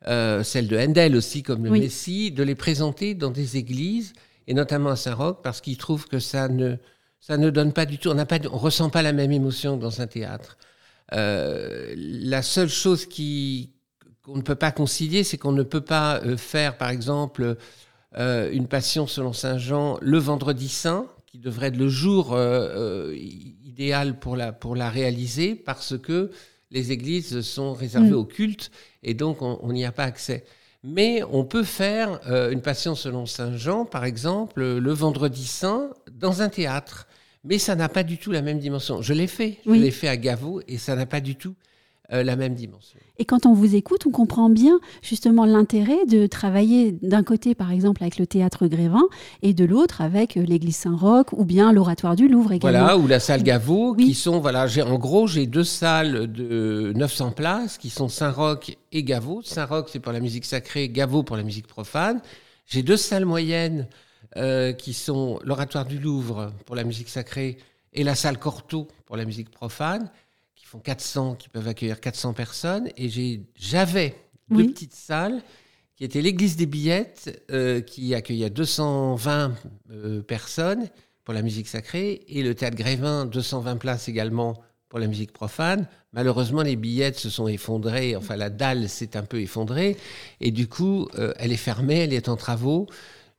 celles 0.08 0.68
de 0.68 0.78
Handel 0.78 1.16
aussi 1.16 1.44
comme 1.44 1.66
le 1.66 1.72
Messie, 1.72 2.32
de 2.32 2.44
les 2.44 2.56
présenter 2.56 3.16
dans 3.16 3.32
des 3.32 3.58
églises 3.58 4.14
et 4.48 4.54
notamment 4.54 4.92
à 4.92 4.96
Saint-Roch 4.96 5.42
parce 5.44 5.60
qu'ils 5.62 5.78
trouvent 5.78 6.08
que 6.08 6.20
ça 6.20 6.48
ne 6.48 6.78
ça 7.20 7.38
ne 7.38 7.50
donne 7.50 7.74
pas 7.74 7.86
du 7.86 7.98
tout, 7.98 8.10
on 8.10 8.14
n'a 8.14 8.28
pas, 8.28 8.38
on 8.52 8.58
ressent 8.58 8.90
pas 8.90 9.02
la 9.02 9.12
même 9.12 9.32
émotion 9.32 9.78
dans 9.78 10.02
un 10.02 10.08
théâtre. 10.08 10.58
Euh, 11.14 11.94
la 11.96 12.42
seule 12.42 12.70
chose 12.70 13.06
qui 13.06 13.72
qu'on 14.24 14.38
ne 14.38 14.42
peut 14.42 14.56
pas 14.56 14.72
concilier, 14.72 15.24
c'est 15.24 15.38
qu'on 15.38 15.52
ne 15.52 15.62
peut 15.62 15.82
pas 15.82 16.20
euh, 16.24 16.36
faire, 16.36 16.78
par 16.78 16.90
exemple, 16.90 17.58
euh, 18.18 18.50
une 18.52 18.68
passion 18.68 19.06
selon 19.06 19.34
Saint 19.34 19.60
Jean 19.60 20.00
le 20.02 20.18
vendredi 20.18 20.68
saint, 20.68 21.06
qui 21.28 21.38
devrait 21.38 21.68
être 21.68 21.78
le 21.78 21.90
jour 21.90 22.36
idéal 23.14 24.18
pour 24.18 24.36
la, 24.36 24.52
pour 24.52 24.76
la 24.76 24.90
réaliser, 24.90 25.54
parce 25.54 25.98
que 25.98 26.32
les 26.72 26.92
églises 26.92 27.42
sont 27.42 27.74
réservées 27.74 28.12
mm. 28.12 28.16
au 28.16 28.26
culte 28.26 28.72
et 29.04 29.14
donc 29.14 29.42
on 29.42 29.72
n'y 29.72 29.86
a 29.86 29.92
pas 29.92 30.06
accès. 30.06 30.46
Mais 30.82 31.22
on 31.30 31.44
peut 31.44 31.64
faire 31.64 32.22
une 32.52 32.62
passion 32.62 32.96
selon 32.96 33.26
Saint 33.26 33.58
Jean, 33.58 33.86
par 33.86 34.06
exemple, 34.06 34.64
le 34.64 34.94
vendredi 34.94 35.46
saint, 35.46 35.90
dans 36.10 36.42
un 36.42 36.50
théâtre 36.50 37.06
mais 37.46 37.60
ça 37.60 37.76
n'a 37.76 37.90
pas 37.90 38.04
du 38.04 38.18
tout 38.18 38.32
la 38.32 38.42
même 38.42 38.60
dimension. 38.60 39.02
Je 39.02 39.14
l'ai 39.14 39.28
fait, 39.28 39.60
je 39.66 39.72
l'ai 39.72 39.92
fait 39.92 40.08
à 40.08 40.18
Gavot 40.18 40.62
et 40.68 40.78
ça 40.78 40.96
n'a 40.96 41.06
pas 41.06 41.22
du 41.22 41.36
tout 41.36 41.54
euh, 42.12 42.24
la 42.24 42.36
même 42.36 42.54
dimension. 42.54 43.00
Et 43.18 43.26
quand 43.26 43.46
on 43.46 43.54
vous 43.54 43.76
écoute, 43.76 44.06
on 44.06 44.12
comprend 44.12 44.50
bien 44.50 44.80
justement 45.02 45.46
l'intérêt 45.46 46.06
de 46.08 46.28
travailler 46.28 46.92
d'un 47.02 47.24
côté, 47.24 47.56
par 47.56 47.72
exemple, 47.72 48.04
avec 48.04 48.20
le 48.20 48.28
théâtre 48.28 48.68
Grévin 48.68 49.04
et 49.42 49.54
de 49.54 49.66
l'autre 49.66 50.02
avec 50.02 50.38
euh, 50.38 50.44
l'église 50.44 50.76
Saint-Roch 50.76 51.28
ou 51.32 51.46
bien 51.46 51.72
l'oratoire 51.72 52.16
du 52.16 52.28
Louvre 52.28 52.52
également. 52.52 52.80
Voilà, 52.80 52.98
ou 52.98 53.08
la 53.08 53.20
salle 53.20 53.42
Gaveau, 53.42 53.96
qui 53.96 54.14
sont, 54.14 54.40
voilà, 54.40 54.68
en 54.86 54.98
gros, 55.00 55.28
j'ai 55.28 55.48
deux 55.48 55.64
salles 55.64 56.32
de 56.32 56.94
900 56.96 57.32
places 57.32 57.78
qui 57.78 57.90
sont 57.90 58.08
Saint-Roch 58.08 58.76
et 58.92 59.04
Gaveau. 59.04 59.42
Saint-Roch, 59.44 59.88
c'est 59.92 60.00
pour 60.00 60.12
la 60.12 60.20
musique 60.20 60.46
sacrée, 60.46 60.90
Gaveau 60.90 61.24
pour 61.24 61.38
la 61.38 61.44
musique 61.44 61.68
profane. 61.68 62.22
J'ai 62.68 62.84
deux 62.84 62.98
salles 62.98 63.26
moyennes 63.26 63.88
euh, 64.38 64.74
qui 64.74 64.94
sont 64.94 65.40
l'oratoire 65.44 65.86
du 65.86 66.00
Louvre 66.00 66.54
pour 66.66 66.76
la 66.76 66.84
musique 66.84 67.10
sacrée 67.10 67.58
et 67.94 68.04
la 68.04 68.16
salle 68.16 68.38
Cortot 68.38 68.88
pour 69.06 69.18
la 69.18 69.26
musique 69.26 69.50
profane. 69.50 70.10
400, 70.80 71.36
qui 71.36 71.50
peuvent 71.50 71.68
accueillir 71.68 72.00
400 72.00 72.34
personnes. 72.34 72.90
Et 72.98 73.10
j'avais 73.56 74.16
deux 74.50 74.68
petites 74.68 74.94
salles 74.94 75.42
qui 75.96 76.04
étaient 76.04 76.22
l'église 76.22 76.58
des 76.58 76.66
billettes, 76.66 77.46
euh, 77.52 77.82
qui 77.82 78.14
accueillait 78.14 78.50
220 78.50 79.54
euh, 79.92 80.22
personnes 80.22 80.90
pour 81.24 81.34
la 81.34 81.42
musique 81.42 81.68
sacrée, 81.68 82.24
et 82.28 82.44
le 82.44 82.54
théâtre 82.54 82.76
Grévin, 82.76 83.26
220 83.26 83.78
places 83.78 84.10
également 84.10 84.62
pour 84.90 85.00
la 85.00 85.08
musique 85.08 85.32
profane. 85.32 85.88
Malheureusement, 86.14 86.62
les 86.62 86.76
billettes 86.76 87.18
se 87.18 87.30
sont 87.30 87.48
effondrées, 87.48 88.16
enfin 88.16 88.36
la 88.36 88.50
dalle 88.50 88.90
s'est 88.90 89.18
un 89.18 89.24
peu 89.24 89.42
effondrée, 89.42 89.98
et 90.42 90.52
du 90.52 90.68
coup, 90.68 91.08
euh, 91.18 91.34
elle 91.38 91.52
est 91.52 91.58
fermée, 91.58 92.00
elle 92.00 92.14
est 92.14 92.30
en 92.30 92.36
travaux, 92.36 92.88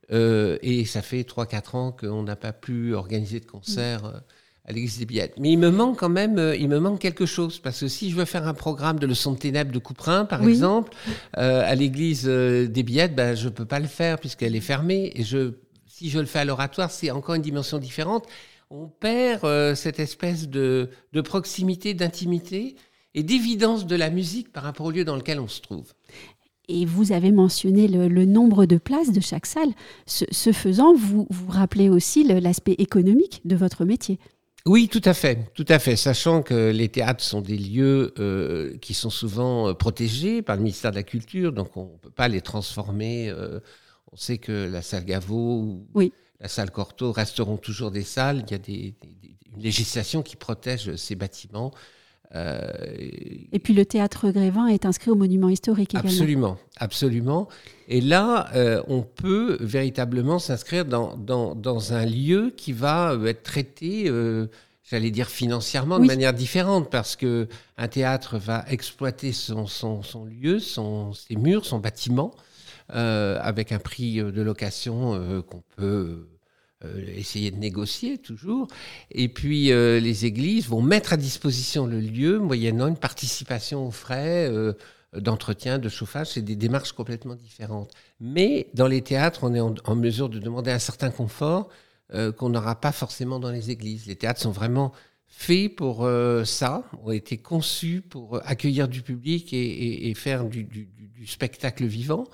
et 0.09 0.85
ça 0.85 1.01
fait 1.01 1.21
3-4 1.21 1.75
ans 1.75 1.91
qu'on 1.91 2.23
n'a 2.23 2.35
pas 2.35 2.53
pu 2.53 2.93
organiser 2.93 3.39
de 3.39 3.45
concert 3.45 4.21
à 4.67 4.73
l'église 4.73 4.99
des 4.99 5.05
billettes. 5.05 5.35
Mais 5.39 5.51
il 5.51 5.57
me 5.57 5.71
manque 5.71 5.97
quand 5.97 6.09
même, 6.09 6.37
euh, 6.37 6.55
il 6.55 6.67
me 6.67 6.79
manque 6.79 6.99
quelque 6.99 7.25
chose 7.25 7.59
parce 7.59 7.79
que 7.79 7.87
si 7.87 8.11
je 8.11 8.15
veux 8.15 8.25
faire 8.25 8.45
un 8.47 8.53
programme 8.53 8.99
de 8.99 9.07
leçon 9.07 9.31
de 9.31 9.37
ténèbres 9.37 9.71
de 9.71 9.79
Couperin, 9.79 10.25
par 10.25 10.43
exemple, 10.43 10.91
euh, 11.37 11.63
à 11.65 11.73
l'église 11.73 12.25
euh, 12.27 12.67
des 12.67 12.83
billettes, 12.83 13.15
ben, 13.15 13.33
je 13.33 13.47
peux 13.47 13.65
pas 13.65 13.79
le 13.79 13.87
faire 13.87 14.19
puisqu'elle 14.19 14.55
est 14.55 14.61
fermée. 14.61 15.13
Et 15.15 15.23
je, 15.23 15.53
si 15.85 16.09
je 16.09 16.19
le 16.19 16.25
fais 16.25 16.39
à 16.39 16.45
l'oratoire, 16.45 16.91
c'est 16.91 17.11
encore 17.11 17.35
une 17.35 17.41
dimension 17.41 17.79
différente. 17.79 18.27
On 18.69 18.87
perd 18.87 19.75
cette 19.75 20.01
espèce 20.01 20.49
de, 20.49 20.89
de 21.13 21.21
proximité, 21.21 21.93
d'intimité 21.93 22.75
et 23.13 23.23
d'évidence 23.23 23.87
de 23.87 23.95
la 23.95 24.09
musique 24.09 24.51
par 24.51 24.63
rapport 24.63 24.87
au 24.87 24.91
lieu 24.91 25.05
dans 25.05 25.15
lequel 25.15 25.39
on 25.39 25.47
se 25.47 25.61
trouve. 25.61 25.93
Et 26.69 26.85
vous 26.85 27.13
avez 27.13 27.31
mentionné 27.31 27.87
le, 27.87 28.25
nombre 28.25 28.65
de 28.65 28.77
places 28.77 29.11
de 29.11 29.21
chaque 29.21 29.45
salle. 29.45 29.69
Ce, 30.05 30.51
faisant, 30.51 30.93
vous, 30.93 31.27
vous 31.29 31.51
rappelez 31.51 31.89
aussi 31.89 32.23
l'aspect 32.23 32.75
économique 32.77 33.41
de 33.45 33.55
votre 33.55 33.85
métier. 33.85 34.19
Oui, 34.65 34.89
tout 34.89 35.01
à 35.05 35.13
fait, 35.13 35.49
tout 35.53 35.65
à 35.69 35.79
fait. 35.79 35.95
Sachant 35.95 36.43
que 36.43 36.71
les 36.71 36.89
théâtres 36.89 37.23
sont 37.23 37.39
des 37.39 37.57
lieux 37.57 38.13
euh, 38.19 38.75
qui 38.79 38.93
sont 38.93 39.09
souvent 39.09 39.69
euh, 39.69 39.73
protégés 39.73 40.41
par 40.41 40.57
le 40.57 40.63
ministère 40.63 40.91
de 40.91 40.97
la 40.97 41.03
Culture, 41.03 41.53
donc 41.53 41.77
on 41.77 41.85
ne 41.85 41.97
peut 41.99 42.09
pas 42.09 42.27
les 42.27 42.41
transformer. 42.41 43.29
Euh, 43.29 43.61
on 44.11 44.17
sait 44.17 44.39
que 44.39 44.69
la 44.69 44.81
salle 44.81 45.05
Gaveau 45.05 45.85
ou 45.95 46.01
la 46.41 46.49
salle 46.49 46.71
Cortot 46.71 47.13
resteront 47.13 47.55
toujours 47.55 47.91
des 47.91 48.03
salles. 48.03 48.43
Il 48.45 48.51
y 48.51 48.55
a 48.55 48.57
des, 48.57 48.93
une 49.55 49.61
législation 49.61 50.21
qui 50.21 50.35
protège 50.35 50.97
ces 50.97 51.15
bâtiments. 51.15 51.71
Et 52.33 53.59
puis 53.63 53.73
le 53.73 53.85
théâtre 53.85 54.29
Grévin 54.31 54.67
est 54.67 54.85
inscrit 54.85 55.11
au 55.11 55.15
monument 55.15 55.49
historique 55.49 55.95
également. 55.95 56.09
Absolument, 56.09 56.57
absolument. 56.77 57.47
Et 57.87 58.01
là, 58.01 58.51
on 58.87 59.01
peut 59.01 59.57
véritablement 59.61 60.37
s'inscrire 60.37 60.85
dans, 60.85 61.15
dans, 61.15 61.55
dans, 61.55 61.93
un 61.93 62.05
lieu 62.05 62.53
qui 62.55 62.73
va 62.73 63.17
être 63.25 63.43
traité 63.43 64.11
j'allais 64.89 65.11
dire 65.11 65.27
financièrement 65.27 65.99
de 65.99 66.05
manière 66.05 66.33
différente 66.33 66.89
parce 66.89 67.15
que 67.15 67.47
un 67.77 67.87
théâtre 67.87 68.37
va 68.37 68.65
exploiter 68.69 69.33
son, 69.33 69.67
son, 69.67 70.01
son 70.01 70.25
lieu, 70.25 70.59
son, 70.59 71.13
ses 71.13 71.35
murs, 71.35 71.65
son 71.65 71.79
bâtiment 71.79 72.33
euh, 72.93 73.37
avec 73.41 73.71
un 73.71 73.79
prix 73.79 74.19
euh, 74.19 74.31
de 74.31 74.41
location 74.41 75.13
euh, 75.15 75.41
qu'on 75.41 75.61
peut 75.75 75.83
euh, 75.83 76.29
essayer 77.15 77.51
de 77.51 77.57
négocier 77.57 78.17
toujours. 78.17 78.67
Et 79.11 79.29
puis 79.29 79.71
euh, 79.71 79.99
les 79.99 80.25
églises 80.25 80.67
vont 80.67 80.81
mettre 80.81 81.13
à 81.13 81.17
disposition 81.17 81.85
le 81.85 81.99
lieu 81.99 82.39
moyennant 82.39 82.87
une 82.87 82.97
participation 82.97 83.87
aux 83.87 83.91
frais 83.91 84.51
d'entretien, 85.13 85.79
de 85.79 85.89
chauffage. 85.89 86.31
C'est 86.31 86.41
des 86.41 86.55
démarches 86.55 86.91
complètement 86.91 87.35
différentes. 87.35 87.91
Mais 88.19 88.69
dans 88.73 88.87
les 88.87 89.01
théâtres, 89.01 89.41
on 89.43 89.53
est 89.53 89.59
en, 89.59 89.95
mesure 89.95 90.29
de 90.29 90.39
demander 90.39 90.71
un 90.71 90.79
certain 90.79 91.09
confort 91.09 91.69
euh, 92.13 92.31
qu'on 92.31 92.49
n'aura 92.49 92.79
pas 92.79 92.91
forcément 92.91 93.39
dans 93.39 93.51
les 93.51 93.71
églises. 93.71 94.05
Les 94.05 94.15
théâtres 94.15 94.41
sont 94.41 94.51
vraiment 94.51 94.93
faits 95.27 95.75
pour 95.75 96.05
euh, 96.05 96.45
ça, 96.45 96.83
ont 97.03 97.11
été 97.11 97.37
conçus 97.37 98.01
pour 98.01 98.39
accueillir 98.47 98.87
du 98.87 99.01
public 99.01 99.49
et, 99.53 100.13
faire 100.15 100.45
du, 100.45 100.89
spectacle 101.25 101.85
vivant, 101.85 102.25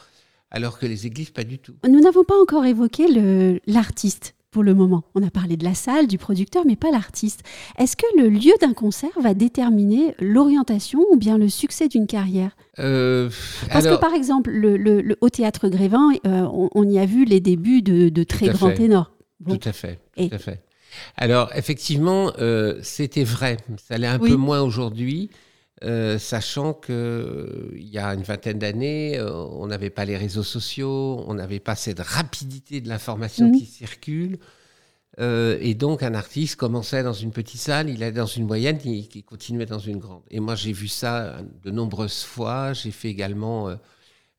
alors 0.54 0.80
que 0.80 0.86
les 0.86 1.06
églises, 1.08 1.32
pas 1.32 1.44
du 1.44 1.60
tout. 1.60 1.74
Nous 1.88 2.00
n'avons 2.00 2.24
pas 2.24 2.40
encore 2.40 2.66
évoqué 2.66 3.60
l'artiste 3.68 4.36
pour 4.52 4.64
le 4.64 4.76
moment. 4.76 5.04
On 5.16 5.24
a 5.24 5.32
parlé 5.32 5.58
de 5.58 5.64
la 5.64 5.74
salle, 5.74 6.08
du 6.08 6.20
producteur, 6.20 6.64
mais 6.66 6.76
pas 6.76 6.92
l'artiste. 6.92 7.42
Est-ce 7.80 7.98
que 7.98 8.06
le 8.18 8.30
lieu 8.30 8.54
d'un 8.62 8.74
concert 8.74 9.20
va 9.20 9.34
déterminer 9.34 10.16
l'orientation 10.20 11.00
ou 11.12 11.18
bien 11.18 11.38
le 11.38 11.50
succès 11.50 11.88
d'une 11.88 12.06
carrière? 12.06 12.56
Euh, 12.80 13.30
Parce 13.72 13.86
que 13.86 14.00
par 14.00 14.14
exemple, 14.14 14.52
le, 14.52 15.18
au 15.22 15.30
théâtre 15.30 15.68
Grévin, 15.68 16.12
on, 16.24 16.88
y 16.88 17.00
a 17.00 17.06
vu 17.06 17.26
les 17.26 17.40
débuts 17.40 17.82
de, 17.82 18.24
très 18.24 18.50
grands 18.50 18.74
ténors. 18.74 19.12
Tout 19.46 19.60
à 19.66 19.74
fait, 19.74 20.00
tout 20.16 20.30
à 20.32 20.38
fait. 20.38 20.62
Alors, 21.18 21.50
effectivement, 21.56 22.32
euh, 22.38 22.80
c'était 22.84 23.24
vrai. 23.24 23.58
Ça 23.78 23.98
l'est 23.98 24.08
un 24.08 24.20
peu 24.20 24.36
moins 24.36 24.62
aujourd'hui, 24.62 25.32
euh, 25.84 26.18
sachant 26.18 26.74
qu'il 26.74 26.96
euh, 26.96 27.72
y 27.76 27.98
a 27.98 28.14
une 28.14 28.24
vingtaine 28.24 28.60
d'années, 28.60 29.22
on 29.22 29.68
n'avait 29.68 29.90
pas 29.90 30.06
les 30.06 30.18
réseaux 30.18 30.44
sociaux, 30.44 31.24
on 31.28 31.34
n'avait 31.34 31.60
pas 31.60 31.76
cette 31.76 32.00
rapidité 32.00 32.82
de 32.82 32.90
l'information 32.90 33.48
mhm. 33.48 33.58
qui 33.58 33.66
circule. 33.66 34.38
et 35.20 35.76
donc, 35.76 36.04
un 36.04 36.14
artiste 36.14 36.56
commençait 36.56 37.04
dans 37.04 37.14
une 37.14 37.32
petite 37.32 37.62
salle, 37.62 37.90
il 37.90 38.02
allait 38.04 38.12
dans 38.14 38.26
une 38.26 38.46
moyenne, 38.46 38.80
il, 38.86 39.08
il 39.14 39.24
continuait 39.24 39.66
dans 39.66 39.80
une 39.80 39.98
grande. 39.98 40.24
Et 40.32 40.40
moi, 40.40 40.56
j'ai 40.56 40.74
vu 40.74 40.88
ça 40.88 41.38
de 41.64 41.72
nombreuses 41.72 42.24
fois. 42.24 42.74
J'ai 42.74 42.92
fait 42.92 43.10
également 43.10 43.76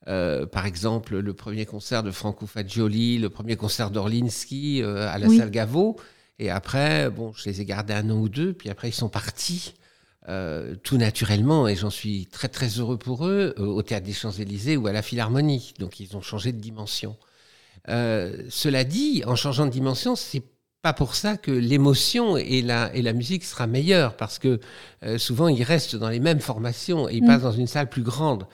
euh, 0.08 0.46
par 0.46 0.66
exemple, 0.66 1.18
le 1.18 1.34
premier 1.34 1.66
concert 1.66 2.02
de 2.02 2.10
Franco 2.10 2.46
Fagioli, 2.46 3.18
le 3.18 3.30
premier 3.30 3.56
concert 3.56 3.90
d'Orlinski 3.90 4.82
euh, 4.82 5.08
à 5.08 5.18
la 5.18 5.28
salle 5.28 5.50
Gaveau. 5.50 5.96
Et 6.38 6.50
après, 6.50 7.10
bon, 7.10 7.32
je 7.32 7.48
les 7.48 7.60
ai 7.60 7.64
gardés 7.64 7.94
un 7.94 8.10
an 8.10 8.18
ou 8.18 8.28
deux, 8.28 8.52
puis 8.52 8.68
après, 8.68 8.88
ils 8.88 8.94
sont 8.94 9.08
partis. 9.08 9.74
Euh, 10.28 10.74
tout 10.82 10.96
naturellement, 10.96 11.68
et 11.68 11.76
j'en 11.76 11.90
suis 11.90 12.26
très 12.26 12.48
très 12.48 12.68
heureux 12.78 12.96
pour 12.96 13.26
eux, 13.26 13.54
au 13.58 13.82
Théâtre 13.82 14.06
des 14.06 14.14
Champs-Élysées 14.14 14.78
ou 14.78 14.86
à 14.86 14.92
la 14.92 15.02
Philharmonie. 15.02 15.74
Donc 15.78 16.00
ils 16.00 16.16
ont 16.16 16.22
changé 16.22 16.52
de 16.52 16.60
dimension. 16.60 17.16
cela 17.86 18.84
dit, 18.84 19.22
en 19.26 19.36
changeant 19.36 19.66
de 19.66 19.70
dimension, 19.70 20.16
c'est 20.16 20.42
pas 20.80 20.94
pour 20.94 21.14
ça 21.14 21.36
que 21.36 21.50
l'émotion 21.50 22.38
et 22.38 22.62
la, 22.62 22.94
et 22.94 23.02
la 23.02 23.12
musique 23.12 23.44
sera 23.44 23.66
meilleure, 23.66 24.16
parce 24.16 24.38
que 24.38 24.60
souvent 25.18 25.48
ils 25.48 25.62
restent 25.62 25.96
dans 25.96 26.08
les 26.08 26.20
mêmes 26.20 26.40
formations 26.40 27.06
et 27.06 27.16
ils 27.16 27.22
mm. 27.22 27.26
passent 27.26 27.42
dans 27.42 27.52
une 27.52 27.66
salle 27.66 27.90
plus 27.90 28.02
grande. 28.02 28.46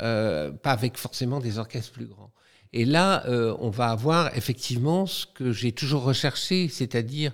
Euh, 0.00 0.52
pas 0.52 0.70
avec 0.70 0.96
forcément 0.96 1.40
des 1.40 1.58
orchestres 1.58 1.90
plus 1.92 2.06
grands. 2.06 2.30
Et 2.72 2.84
là, 2.84 3.26
euh, 3.26 3.56
on 3.58 3.70
va 3.70 3.88
avoir 3.88 4.36
effectivement 4.36 5.06
ce 5.06 5.26
que 5.26 5.50
j'ai 5.50 5.72
toujours 5.72 6.04
recherché, 6.04 6.68
c'est-à-dire 6.68 7.32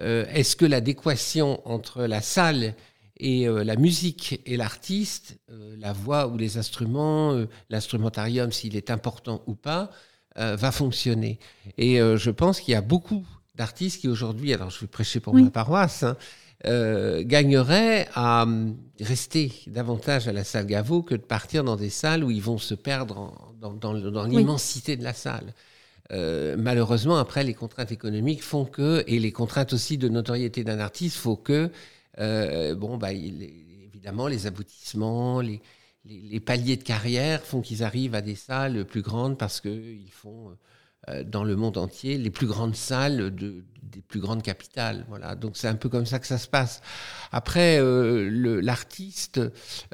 euh, 0.00 0.24
est-ce 0.32 0.56
que 0.56 0.64
l'adéquation 0.64 1.60
entre 1.68 2.06
la 2.06 2.20
salle 2.20 2.74
et 3.20 3.46
la 3.46 3.76
musique 3.76 4.40
et 4.46 4.56
l'artiste, 4.56 5.38
la 5.78 5.92
voix 5.92 6.26
ou 6.26 6.36
les 6.36 6.58
instruments, 6.58 7.36
l'instrumentarium 7.68 8.50
s'il 8.52 8.76
est 8.76 8.90
important 8.90 9.42
ou 9.46 9.54
pas, 9.54 9.90
va 10.36 10.72
fonctionner. 10.72 11.38
Et 11.76 11.98
je 11.98 12.30
pense 12.30 12.60
qu'il 12.60 12.72
y 12.72 12.76
a 12.76 12.82
beaucoup 12.82 13.26
d'artistes 13.54 14.00
qui 14.00 14.08
aujourd'hui, 14.08 14.54
alors 14.54 14.70
je 14.70 14.80
vais 14.80 14.86
prêcher 14.86 15.20
pour 15.20 15.34
ma 15.34 15.50
paroisse, 15.50 16.02
hein, 16.02 16.16
euh, 16.66 17.22
gagnerait 17.24 18.06
à 18.14 18.42
hum, 18.42 18.76
rester 19.00 19.50
davantage 19.66 20.28
à 20.28 20.32
la 20.32 20.44
salle 20.44 20.66
Gaveau 20.66 21.02
que 21.02 21.14
de 21.14 21.22
partir 21.22 21.64
dans 21.64 21.76
des 21.76 21.88
salles 21.88 22.22
où 22.22 22.30
ils 22.30 22.42
vont 22.42 22.58
se 22.58 22.74
perdre 22.74 23.32
dans, 23.58 24.26
l'immensité 24.26 24.98
de 24.98 25.02
la 25.02 25.14
salle. 25.14 25.54
Euh, 26.12 26.56
malheureusement, 26.58 27.16
après, 27.16 27.44
les 27.44 27.54
contraintes 27.54 27.92
économiques 27.92 28.42
font 28.42 28.66
que, 28.66 29.02
et 29.06 29.18
les 29.18 29.32
contraintes 29.32 29.72
aussi 29.72 29.96
de 29.96 30.10
notoriété 30.10 30.62
d'un 30.62 30.80
artiste, 30.80 31.16
font 31.16 31.36
que, 31.36 31.70
euh, 32.20 32.74
bon, 32.74 32.96
bah, 32.98 33.12
évidemment, 33.12 34.28
les 34.28 34.46
aboutissements, 34.46 35.40
les, 35.40 35.60
paliers 36.40 36.76
de 36.76 36.82
carrière 36.82 37.42
font 37.42 37.60
qu'ils 37.60 37.82
arrivent 37.82 38.14
à 38.14 38.22
des 38.22 38.34
salles 38.34 38.84
plus 38.84 39.02
grandes 39.02 39.38
parce 39.38 39.60
qu'ils 39.60 40.10
font 40.12 40.56
euh, 41.08 41.24
dans 41.24 41.44
le 41.44 41.56
monde 41.56 41.78
entier 41.78 42.18
les 42.18 42.30
plus 42.30 42.46
grandes 42.46 42.76
salles 42.76 43.34
de, 43.34 43.64
des 43.90 44.00
plus 44.02 44.20
grandes 44.20 44.42
capitales. 44.42 45.04
Voilà. 45.08 45.34
Donc 45.34 45.56
c'est 45.56 45.68
un 45.68 45.74
peu 45.74 45.88
comme 45.88 46.06
ça 46.06 46.18
que 46.18 46.26
ça 46.26 46.38
se 46.38 46.48
passe. 46.48 46.80
Après, 47.32 47.78
euh, 47.80 48.28
l'artiste 48.62 49.40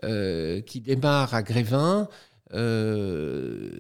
euh, 0.04 0.60
qui 0.62 0.80
démarre 0.80 1.34
à 1.34 1.42
Grévin, 1.42 2.08
euh, 2.52 3.70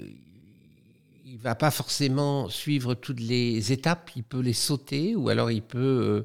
il 1.24 1.38
va 1.38 1.54
pas 1.54 1.70
forcément 1.70 2.48
suivre 2.48 2.94
toutes 2.94 3.20
les 3.20 3.72
étapes, 3.72 4.10
il 4.16 4.24
peut 4.24 4.40
les 4.40 4.52
sauter 4.52 5.14
ou 5.16 5.28
alors 5.28 5.50
il 5.50 5.62
peut 5.62 6.24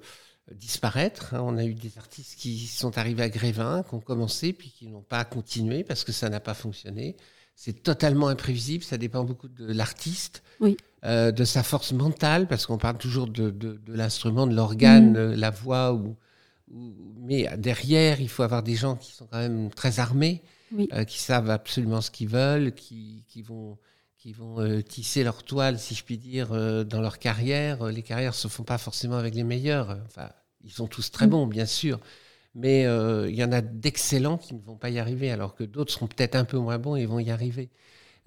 disparaître. 0.54 1.34
Hein. 1.34 1.42
On 1.44 1.58
a 1.58 1.64
eu 1.64 1.74
des 1.74 1.98
artistes 1.98 2.40
qui 2.40 2.68
sont 2.68 2.98
arrivés 2.98 3.24
à 3.24 3.30
Grévin, 3.30 3.84
qui 3.88 3.96
ont 3.96 4.00
commencé, 4.00 4.54
puis 4.54 4.72
qui 4.72 4.88
n'ont 4.88 5.02
pas 5.02 5.24
continué 5.26 5.84
parce 5.84 6.04
que 6.04 6.12
ça 6.12 6.30
n'a 6.30 6.40
pas 6.40 6.54
fonctionné. 6.54 7.16
C'est 7.56 7.84
totalement 7.84 8.28
imprévisible, 8.28 8.84
ça 8.84 8.98
dépend 8.98 9.24
beaucoup 9.24 9.48
de 9.48 9.72
l'artiste, 9.72 10.42
oui. 10.62 10.78
euh, 11.04 11.32
de 11.32 11.44
sa 11.44 11.64
force 11.64 11.92
mentale, 11.92 12.48
parce 12.48 12.66
qu'on 12.66 12.78
parle 12.78 12.98
toujours 12.98 13.28
de, 13.28 13.80
l'instrument, 13.88 14.48
de 14.48 14.56
l'organe, 14.56 15.12
mm. 15.12 15.34
la 15.34 15.50
voix, 15.52 15.94
ou, 15.94 16.16
ou, 16.72 16.96
mais 17.20 17.48
derrière, 17.58 18.20
il 18.20 18.30
faut 18.30 18.44
avoir 18.44 18.64
des 18.64 18.76
gens 18.76 18.96
qui 18.96 19.12
sont 19.12 19.28
quand 19.28 19.38
même 19.38 19.70
très 19.70 20.00
armés, 20.00 20.42
oui. 20.72 20.88
euh, 20.94 21.04
qui 21.04 21.20
savent 21.20 21.50
absolument 21.50 22.02
ce 22.02 22.10
qu'ils 22.10 22.30
veulent, 22.30 22.74
qui, 22.74 23.26
qui 23.28 23.44
vont 23.44 23.78
qui 24.22 24.34
vont 24.34 24.60
euh, 24.60 24.82
tisser 24.82 25.24
leur 25.24 25.44
toile, 25.44 25.80
si 25.80 25.96
je 25.96 26.04
puis 26.04 26.20
dire, 26.20 26.52
euh, 26.52 26.84
dans 26.84 27.02
leur 27.02 27.18
carrière. 27.18 27.86
Les 27.86 28.04
carrières 28.04 28.36
se 28.36 28.48
font 28.48 28.64
pas 28.64 28.78
forcément 28.78 29.16
avec 29.16 29.34
les 29.34 29.44
meilleurs. 29.44 29.98
Enfin, 30.06 30.30
ils 30.64 30.72
sont 30.72 30.86
tous 30.86 31.10
très 31.10 31.26
bons, 31.26 31.48
bien 31.48 31.66
sûr, 31.66 32.00
mais 32.54 32.86
euh, 32.86 33.30
il 33.30 33.36
y 33.36 33.44
en 33.44 33.52
a 33.52 33.62
d'excellents 33.62 34.38
qui 34.38 34.54
ne 34.54 34.62
vont 34.62 34.78
pas 34.78 34.90
y 34.90 35.00
arriver, 35.00 35.32
alors 35.32 35.56
que 35.56 35.64
d'autres 35.64 35.92
seront 35.92 36.08
peut-être 36.08 36.36
un 36.36 36.46
peu 36.46 36.58
moins 36.58 36.78
bons 36.78 36.96
et 36.96 37.06
vont 37.06 37.20
y 37.20 37.32
arriver. 37.32 37.70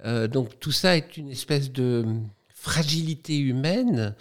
Euh, 0.04 0.26
donc 0.26 0.58
tout 0.58 0.72
ça 0.72 0.96
est 0.96 1.16
une 1.16 1.30
espèce 1.30 1.70
de 1.70 2.04
fragilité 2.48 3.38
humaine, 3.38 4.16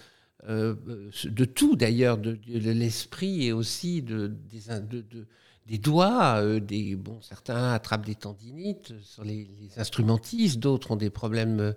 euh, 0.47 0.75
de 1.23 1.45
tout 1.45 1.75
d'ailleurs, 1.75 2.17
de, 2.17 2.33
de 2.33 2.71
l'esprit 2.71 3.47
et 3.47 3.51
aussi 3.51 4.03
de, 4.03 4.27
des, 4.27 4.79
de, 4.81 5.27
des 5.67 5.77
doigts. 5.77 6.35
euh, 6.37 6.59
des, 6.59 6.95
bon, 6.95 7.19
certains 7.21 7.73
attrapent 7.73 8.05
des 8.05 8.15
tendinites 8.15 8.93
sur 9.01 9.23
les, 9.23 9.47
les 9.61 9.79
instrumentistes, 9.79 10.59
d'autres 10.59 10.91
ont 10.91 10.95
des 10.95 11.09
problèmes 11.09 11.73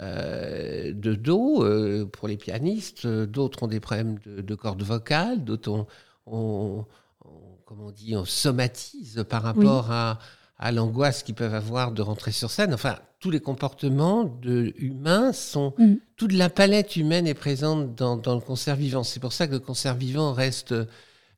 euh, 0.00 0.92
de 0.92 1.14
dos 1.14 1.64
euh, 1.64 2.06
pour 2.06 2.28
les 2.28 2.36
pianistes, 2.36 3.06
d'autres 3.06 3.62
ont 3.64 3.68
des 3.68 3.80
problèmes 3.80 4.18
de, 4.26 4.40
de 4.40 4.54
cordes 4.54 4.82
vocales, 4.82 5.44
d'autres 5.44 5.70
ont, 5.72 5.86
ont, 6.26 6.84
ont, 7.24 7.58
comment 7.64 7.86
on 7.86 7.90
dit, 7.90 8.16
on 8.16 8.24
somatise 8.24 9.24
par 9.28 9.42
rapport 9.42 9.86
Oui. 9.88 9.94
à, 9.94 10.18
à 10.58 10.72
l'angoisse 10.72 11.22
qu'ils 11.22 11.34
peuvent 11.34 11.54
avoir 11.54 11.92
de 11.92 12.02
rentrer 12.02 12.32
sur 12.32 12.50
scène. 12.50 12.74
Enfin, 12.74 12.98
tous 13.20 13.30
les 13.30 13.40
comportements 13.40 14.24
de, 14.24 14.72
humains 14.76 15.32
sont. 15.32 15.74
Mm. 15.78 15.94
Toute 16.16 16.32
la 16.32 16.50
palette 16.50 16.96
humaine 16.96 17.26
est 17.26 17.34
présente 17.34 17.94
dans, 17.94 18.16
dans 18.16 18.34
le 18.34 18.40
concert 18.40 18.76
vivant. 18.76 19.02
C'est 19.04 19.20
pour 19.20 19.32
ça 19.32 19.46
que 19.46 19.52
le 19.52 19.58
concert 19.60 19.94
vivant 19.96 20.32
reste 20.32 20.74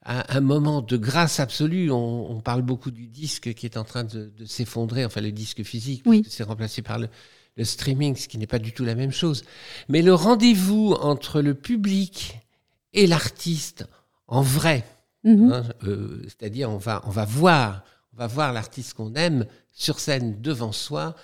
un, 0.04 0.24
un 0.28 0.40
moment 0.40 0.80
de 0.82 0.96
grâce 0.96 1.40
absolue. 1.40 1.90
On, 1.90 2.30
on 2.30 2.40
parle 2.40 2.62
beaucoup 2.62 2.90
du 2.90 3.06
disque 3.06 3.54
qui 3.54 3.66
est 3.66 3.76
en 3.76 3.84
train 3.84 4.04
de, 4.04 4.32
de 4.36 4.44
s'effondrer, 4.44 5.04
enfin 5.04 5.20
le 5.20 5.32
disque 5.32 5.62
physique, 5.62 6.02
Oui. 6.06 6.22
c'est 6.28 6.42
remplacé 6.44 6.82
par 6.82 6.98
le, 6.98 7.08
le 7.56 7.64
streaming, 7.64 8.16
ce 8.16 8.28
qui 8.28 8.38
n'est 8.38 8.46
pas 8.46 8.58
du 8.58 8.72
tout 8.72 8.84
la 8.84 8.94
même 8.94 9.12
chose. 9.12 9.44
Mais 9.88 10.02
le 10.02 10.14
rendez-vous 10.14 10.92
entre 11.00 11.40
le 11.42 11.54
public 11.54 12.38
et 12.92 13.06
l'artiste 13.06 13.86
en 14.26 14.42
vrai, 14.42 14.84
Mhm. 15.22 15.52
hein, 15.52 15.64
euh, 15.84 16.22
c'est-à-dire 16.24 16.70
on 16.70 16.78
va, 16.78 17.02
on 17.04 17.10
va 17.10 17.26
voir, 17.26 17.84
on 18.14 18.16
va 18.16 18.26
voir 18.26 18.52
l'artiste 18.54 18.94
qu'on 18.94 19.12
aime 19.14 19.44
sur 19.72 20.00
scène 20.00 20.40
devant 20.40 20.72
soi, 20.72 21.14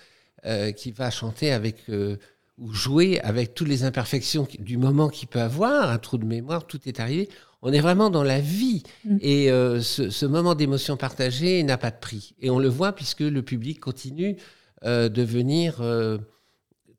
euh, 0.45 0.71
qui 0.73 0.93
va 0.93 1.11
chanter 1.11 1.51
avec 1.51 1.89
euh, 1.89 2.19
ou 2.59 2.73
jouer 2.73 3.21
avec 3.21 3.55
toutes 3.55 3.69
les 3.69 3.85
imperfections 3.85 4.47
du 4.59 4.77
moment 4.77 5.09
qu'il 5.09 5.29
peut 5.29 5.41
avoir, 5.41 5.91
un 5.91 5.99
trou 5.99 6.19
de 6.19 6.27
mémoire, 6.27 6.67
tout 6.67 6.81
est 6.87 7.01
arrivé. 7.01 7.29
On 7.69 7.73
est 7.73 7.81
vraiment 7.81 8.11
dans 8.11 8.23
la 8.23 8.41
vie 8.41 8.83
Mm. 9.05 9.17
et 9.21 9.51
euh, 9.51 9.81
ce, 9.83 10.09
ce 10.11 10.25
moment 10.27 10.55
d'émotion 10.55 10.97
partagée 10.97 11.63
n'a 11.65 11.77
pas 11.79 11.91
de 11.91 11.99
prix. 11.99 12.35
Et 12.41 12.49
on 12.51 12.59
le 12.61 12.69
voit 12.69 12.93
puisque 12.93 13.21
le 13.21 13.43
public 13.43 13.81
continue 13.81 14.37
euh, 14.85 15.09
de 15.09 15.23
venir 15.23 15.81
euh, 15.81 16.19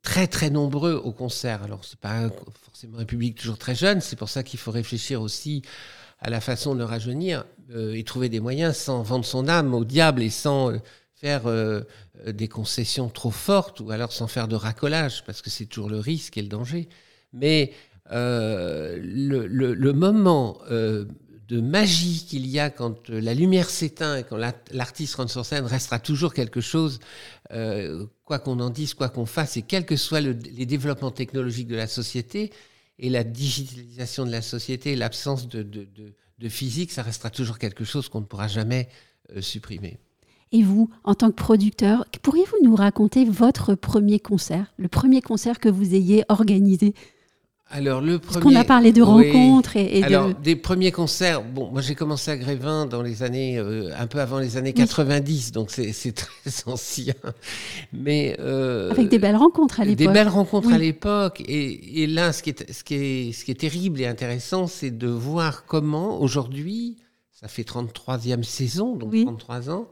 très 0.02 0.28
très 0.28 0.50
nombreux 0.50 0.94
au 0.96 1.12
concert. 1.14 1.64
Alors 1.64 1.86
c'est 1.86 2.00
pas 2.00 2.18
un- 2.26 2.32
forcément 2.66 2.98
un 2.98 3.06
public 3.06 3.36
toujours 3.38 3.58
très 3.58 3.76
jeune, 3.76 4.02
c'est 4.02 4.16
pour 4.18 4.30
ça 4.30 4.44
qu'il 4.44 4.60
faut 4.60 4.72
réfléchir 4.72 5.22
aussi 5.22 5.62
à 6.20 6.30
la 6.30 6.42
façon 6.42 6.74
de 6.74 6.80
le 6.80 6.86
rajeunir 6.86 7.46
et 7.94 8.04
trouver 8.04 8.28
des 8.30 8.40
moyens 8.40 8.76
sans 8.76 9.04
vendre 9.04 9.26
son 9.26 9.48
âme 9.48 9.74
au 9.74 9.86
diable 9.86 10.22
et 10.24 10.30
sans 10.32 10.72
faire 11.14 11.44
des 12.26 12.48
concessions 12.48 13.10
trop 13.10 13.30
fortes 13.32 13.80
ou 13.82 13.92
alors 13.92 14.12
sans 14.12 14.28
faire 14.28 14.48
de 14.48 14.56
racolage 14.56 15.24
parce 15.26 15.42
que 15.44 15.50
c'est 15.50 15.66
toujours 15.68 15.90
le 15.90 16.00
risque 16.00 16.38
et 16.38 16.42
le 16.42 16.48
danger. 16.48 16.90
Mais 17.34 17.72
le, 18.12 19.48
le- 19.48 19.94
moment 19.94 20.60
euh, 20.72 21.06
de 21.48 21.62
magie 21.62 22.26
qu'il 22.28 22.46
y 22.48 22.60
a 22.60 22.70
quand 22.70 23.10
euh, 23.10 23.22
la 23.22 23.34
lumière 23.34 23.70
s'éteint 23.70 24.18
et 24.18 24.24
quand 24.24 24.38
la- 24.38 24.54
l'artiste 24.72 25.16
rentre 25.16 25.32
sur 25.32 25.46
scène 25.46 25.66
restera 25.66 26.00
toujours 26.00 26.34
quelque 26.34 26.62
chose, 26.62 27.00
euh, 27.52 28.06
quoi 28.26 28.40
qu'on 28.40 28.60
en 28.60 28.70
dise, 28.70 28.94
quoi 28.94 29.10
qu'on 29.10 29.26
fasse, 29.26 29.58
et 29.58 29.62
quels 29.62 29.86
que 29.86 29.96
soient 29.96 30.22
le- 30.22 30.38
les 30.56 30.66
développements 30.66 31.12
technologiques 31.12 31.68
de 31.68 31.76
la 31.76 31.88
société 31.88 32.52
et 33.00 33.10
la 33.10 33.24
digitalisation 33.24 34.26
de 34.26 34.32
la 34.32 34.42
société, 34.42 34.96
l'absence 34.96 35.48
de, 35.48 35.66
physique, 36.50 36.92
ça 36.92 37.04
restera 37.04 37.30
toujours 37.30 37.60
quelque 37.60 37.84
chose 37.84 38.10
qu'on 38.10 38.22
ne 38.22 38.26
pourra 38.26 38.48
jamais 38.48 38.90
euh, 39.36 39.42
supprimer. 39.42 40.00
Et 40.52 40.64
vous, 40.64 40.90
en 41.04 41.14
tant 41.14 41.30
que 41.30 41.36
producteur, 41.36 42.06
pourriez-vous 42.22 42.58
nous 42.64 42.76
raconter 42.76 43.26
votre 43.26 43.76
premier 43.76 44.20
concert, 44.20 44.74
le 44.78 44.88
premier 44.88 45.22
concert 45.22 45.60
que 45.60 45.70
vous 45.70 45.94
ayez 45.94 46.24
organisé? 46.30 46.94
Alors 47.70 48.00
le 48.00 48.18
Parce 48.18 48.38
premier, 48.38 48.56
qu'on 48.56 48.62
a 48.62 48.64
parlé 48.64 48.94
de 48.94 49.02
Oui. 49.02 49.30
rencontres 49.30 49.76
et, 49.76 50.00
et 50.00 50.04
Alors, 50.04 50.30
de... 50.30 50.34
des 50.42 50.56
premiers 50.56 50.92
concerts, 50.94 51.44
bon, 51.44 51.70
moi 51.70 51.82
j'ai 51.82 51.96
commencé 51.96 52.32
à 52.32 52.38
Grévin 52.38 52.86
dans 52.86 53.02
les 53.02 53.24
années, 53.24 53.58
euh, 53.58 53.92
un 54.00 54.08
peu 54.08 54.20
avant 54.22 54.40
les 54.40 54.56
années 54.56 54.70
Oui. 54.76 54.82
90, 54.86 55.52
donc 55.52 55.70
c'est 55.72 56.12
très 56.14 56.30
ancien. 56.66 57.14
Mais. 57.92 58.38
euh, 58.40 58.90
Avec 58.92 59.10
des 59.10 59.20
belles 59.20 59.36
rencontres 59.36 59.82
à 59.82 59.86
l'époque. 59.86 59.98
Des 59.98 60.08
belles 60.08 60.30
rencontres 60.30 60.70
Oui. 60.70 60.74
à 60.76 60.78
l'époque. 60.78 61.42
Et, 61.46 62.04
et 62.04 62.08
là, 62.08 62.32
ce 62.32 62.42
qui, 62.42 62.52
est, 62.52 62.72
ce, 62.72 62.84
qui 62.86 62.96
est, 62.96 63.32
ce 63.34 63.44
qui 63.44 63.52
est 63.52 63.60
terrible 63.60 64.00
et 64.00 64.08
intéressant, 64.08 64.68
c'est 64.68 64.92
de 64.98 65.08
voir 65.10 65.66
comment, 65.66 66.22
aujourd'hui, 66.22 66.96
ça 67.34 67.50
fait 67.50 67.64
33e 67.64 68.44
saison, 68.44 68.96
donc 68.96 69.12
Oui. 69.12 69.26
33 69.26 69.70
ans, 69.72 69.88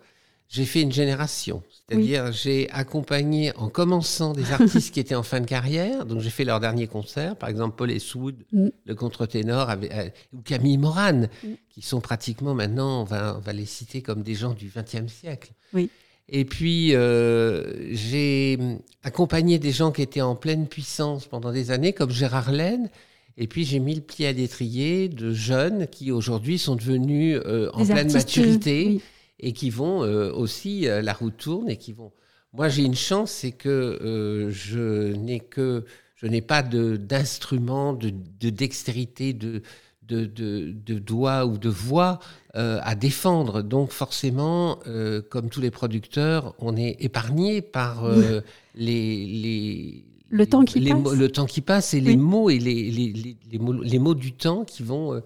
j'ai 0.50 0.66
fait 0.66 0.82
une 0.82 0.92
génération. 0.92 1.64
C'est-à-dire, 1.90 2.32
j'ai 2.32 2.70
accompagné, 2.72 3.56
en 3.58 3.70
commençant, 3.70 4.34
des 4.34 4.52
artistes 4.52 4.94
qui 4.94 5.00
étaient 5.00 5.16
en 5.16 5.24
fin 5.24 5.40
de 5.40 5.46
carrière. 5.46 6.06
Donc, 6.06 6.22
j'ai 6.22 6.30
fait 6.32 6.44
leur 6.44 6.60
dernier 6.60 6.88
concert. 6.88 7.36
Par 7.36 7.50
exemple, 7.50 7.76
Paul 7.76 7.92
Eastwood, 7.92 8.36
Mm. 8.52 8.68
le 8.86 8.96
contre-ténor, 8.96 9.70
euh, 9.70 10.10
ou 10.34 10.42
Camille 10.42 10.78
Moran, 10.78 11.28
Mm. 11.44 11.48
qui 11.70 11.82
sont 11.82 12.02
pratiquement 12.02 12.54
maintenant, 12.56 13.02
on 13.02 13.04
va, 13.04 13.36
on 13.38 13.40
va 13.40 13.54
les 13.54 13.66
citer 13.66 14.02
comme 14.02 14.24
des 14.24 14.34
gens 14.36 14.54
du 14.54 14.72
XXe 14.76 15.12
siècle. 15.14 15.52
Oui. 15.74 15.90
Et 16.28 16.44
puis, 16.46 16.96
euh, 16.96 17.94
j'ai 17.94 18.58
accompagné 19.04 19.60
des 19.60 19.72
gens 19.72 19.92
qui 19.92 20.02
étaient 20.02 20.22
en 20.22 20.36
pleine 20.36 20.68
puissance 20.68 21.28
pendant 21.28 21.52
des 21.52 21.70
années, 21.70 21.94
comme 21.94 22.10
Gérard 22.10 22.52
Laine. 22.52 22.90
Et 23.38 23.48
puis, 23.48 23.64
j'ai 23.64 23.80
mis 23.80 23.94
le 23.94 24.02
pied 24.02 24.26
à 24.26 24.32
l'étrier 24.32 25.08
de 25.08 25.34
jeunes 25.34 25.86
qui, 25.88 26.12
aujourd'hui, 26.12 26.58
sont 26.58 26.76
devenus 26.76 27.40
euh, 27.46 27.70
en 27.74 27.84
Des 27.84 27.94
pleine 27.94 28.12
maturité 28.12 28.86
oui. 28.88 29.02
Et 29.40 29.54
qui 29.54 29.70
vont 29.70 30.04
euh, 30.04 30.32
aussi, 30.32 30.88
euh, 30.88 31.02
la 31.02 31.14
route 31.14 31.38
tourne 31.38 31.70
et 31.70 31.78
qui 31.78 31.94
vont. 31.94 32.12
Moi, 32.54 32.70
j'ai 32.70 32.84
une 32.84 32.96
chance, 32.96 33.32
c'est 33.32 33.52
que 33.52 33.70
euh, 33.70 34.50
je 34.50 35.14
n'ai 35.14 35.40
que, 35.42 35.86
je 36.16 36.26
n'ai 36.28 36.42
pas 36.42 36.64
de 36.64 36.96
d'instrument, 36.96 37.94
de, 37.94 38.12
de 38.40 38.50
dextérité, 38.50 39.34
de 39.34 39.62
de, 40.08 40.26
de, 40.26 40.72
de 40.72 41.00
doigts 41.00 41.46
ou 41.46 41.58
de 41.58 41.70
voix 41.70 42.20
euh, 42.56 42.80
à 42.84 42.96
défendre. 42.96 43.62
Donc 43.62 43.92
forcément, 43.92 44.80
euh, 44.88 45.22
comme 45.22 45.50
tous 45.50 45.62
les 45.62 45.72
producteurs, 45.72 46.54
on 46.60 46.76
est 46.78 46.98
épargné 47.00 47.62
par 47.62 48.06
euh, 48.06 48.42
les, 48.76 49.26
les 49.26 50.06
Le 50.30 50.46
temps 50.46 50.64
qui 50.64 50.80
les 50.80 50.92
passe. 50.92 51.14
le 51.14 51.32
temps 51.32 51.46
qui 51.46 51.62
passe 51.62 51.94
et 51.94 52.02
les 52.02 52.18
mots 52.18 52.50
et 52.50 52.60
les, 52.60 52.92
les, 52.92 53.38
les, 53.52 53.60
mots, 53.60 53.74
les 53.74 54.00
mots 54.00 54.16
du 54.16 54.34
temps 54.34 54.64
qui 54.64 54.84
vont, 54.84 55.22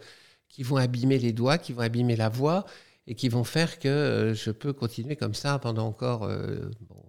qui 0.48 0.64
vont 0.64 0.78
abîmer 0.78 1.20
les 1.20 1.34
doigts, 1.34 1.58
qui 1.58 1.74
vont 1.74 1.82
abîmer 1.82 2.16
la 2.16 2.30
voix 2.30 2.66
et 3.10 3.16
qui 3.16 3.28
vont 3.28 3.44
faire 3.44 3.80
que 3.80 3.88
euh, 3.90 4.34
je 4.36 4.52
peux 4.52 4.72
continuer 4.72 5.16
comme 5.18 5.34
ça 5.34 5.58
pendant 5.60 5.88
encore 5.88 6.24
euh, 6.24 6.70
bon, 6.88 7.04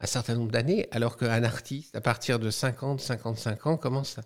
un 0.00 0.06
certain 0.06 0.34
nombre 0.34 0.52
d'années, 0.52 0.86
alors 0.90 1.16
qu'un 1.16 1.42
artiste, 1.42 1.96
à 1.96 2.00
partir 2.02 2.38
de 2.38 2.50
50, 2.50 3.00
55 3.00 3.66
ans, 3.66 3.76
commence 3.78 4.18
à, 4.18 4.22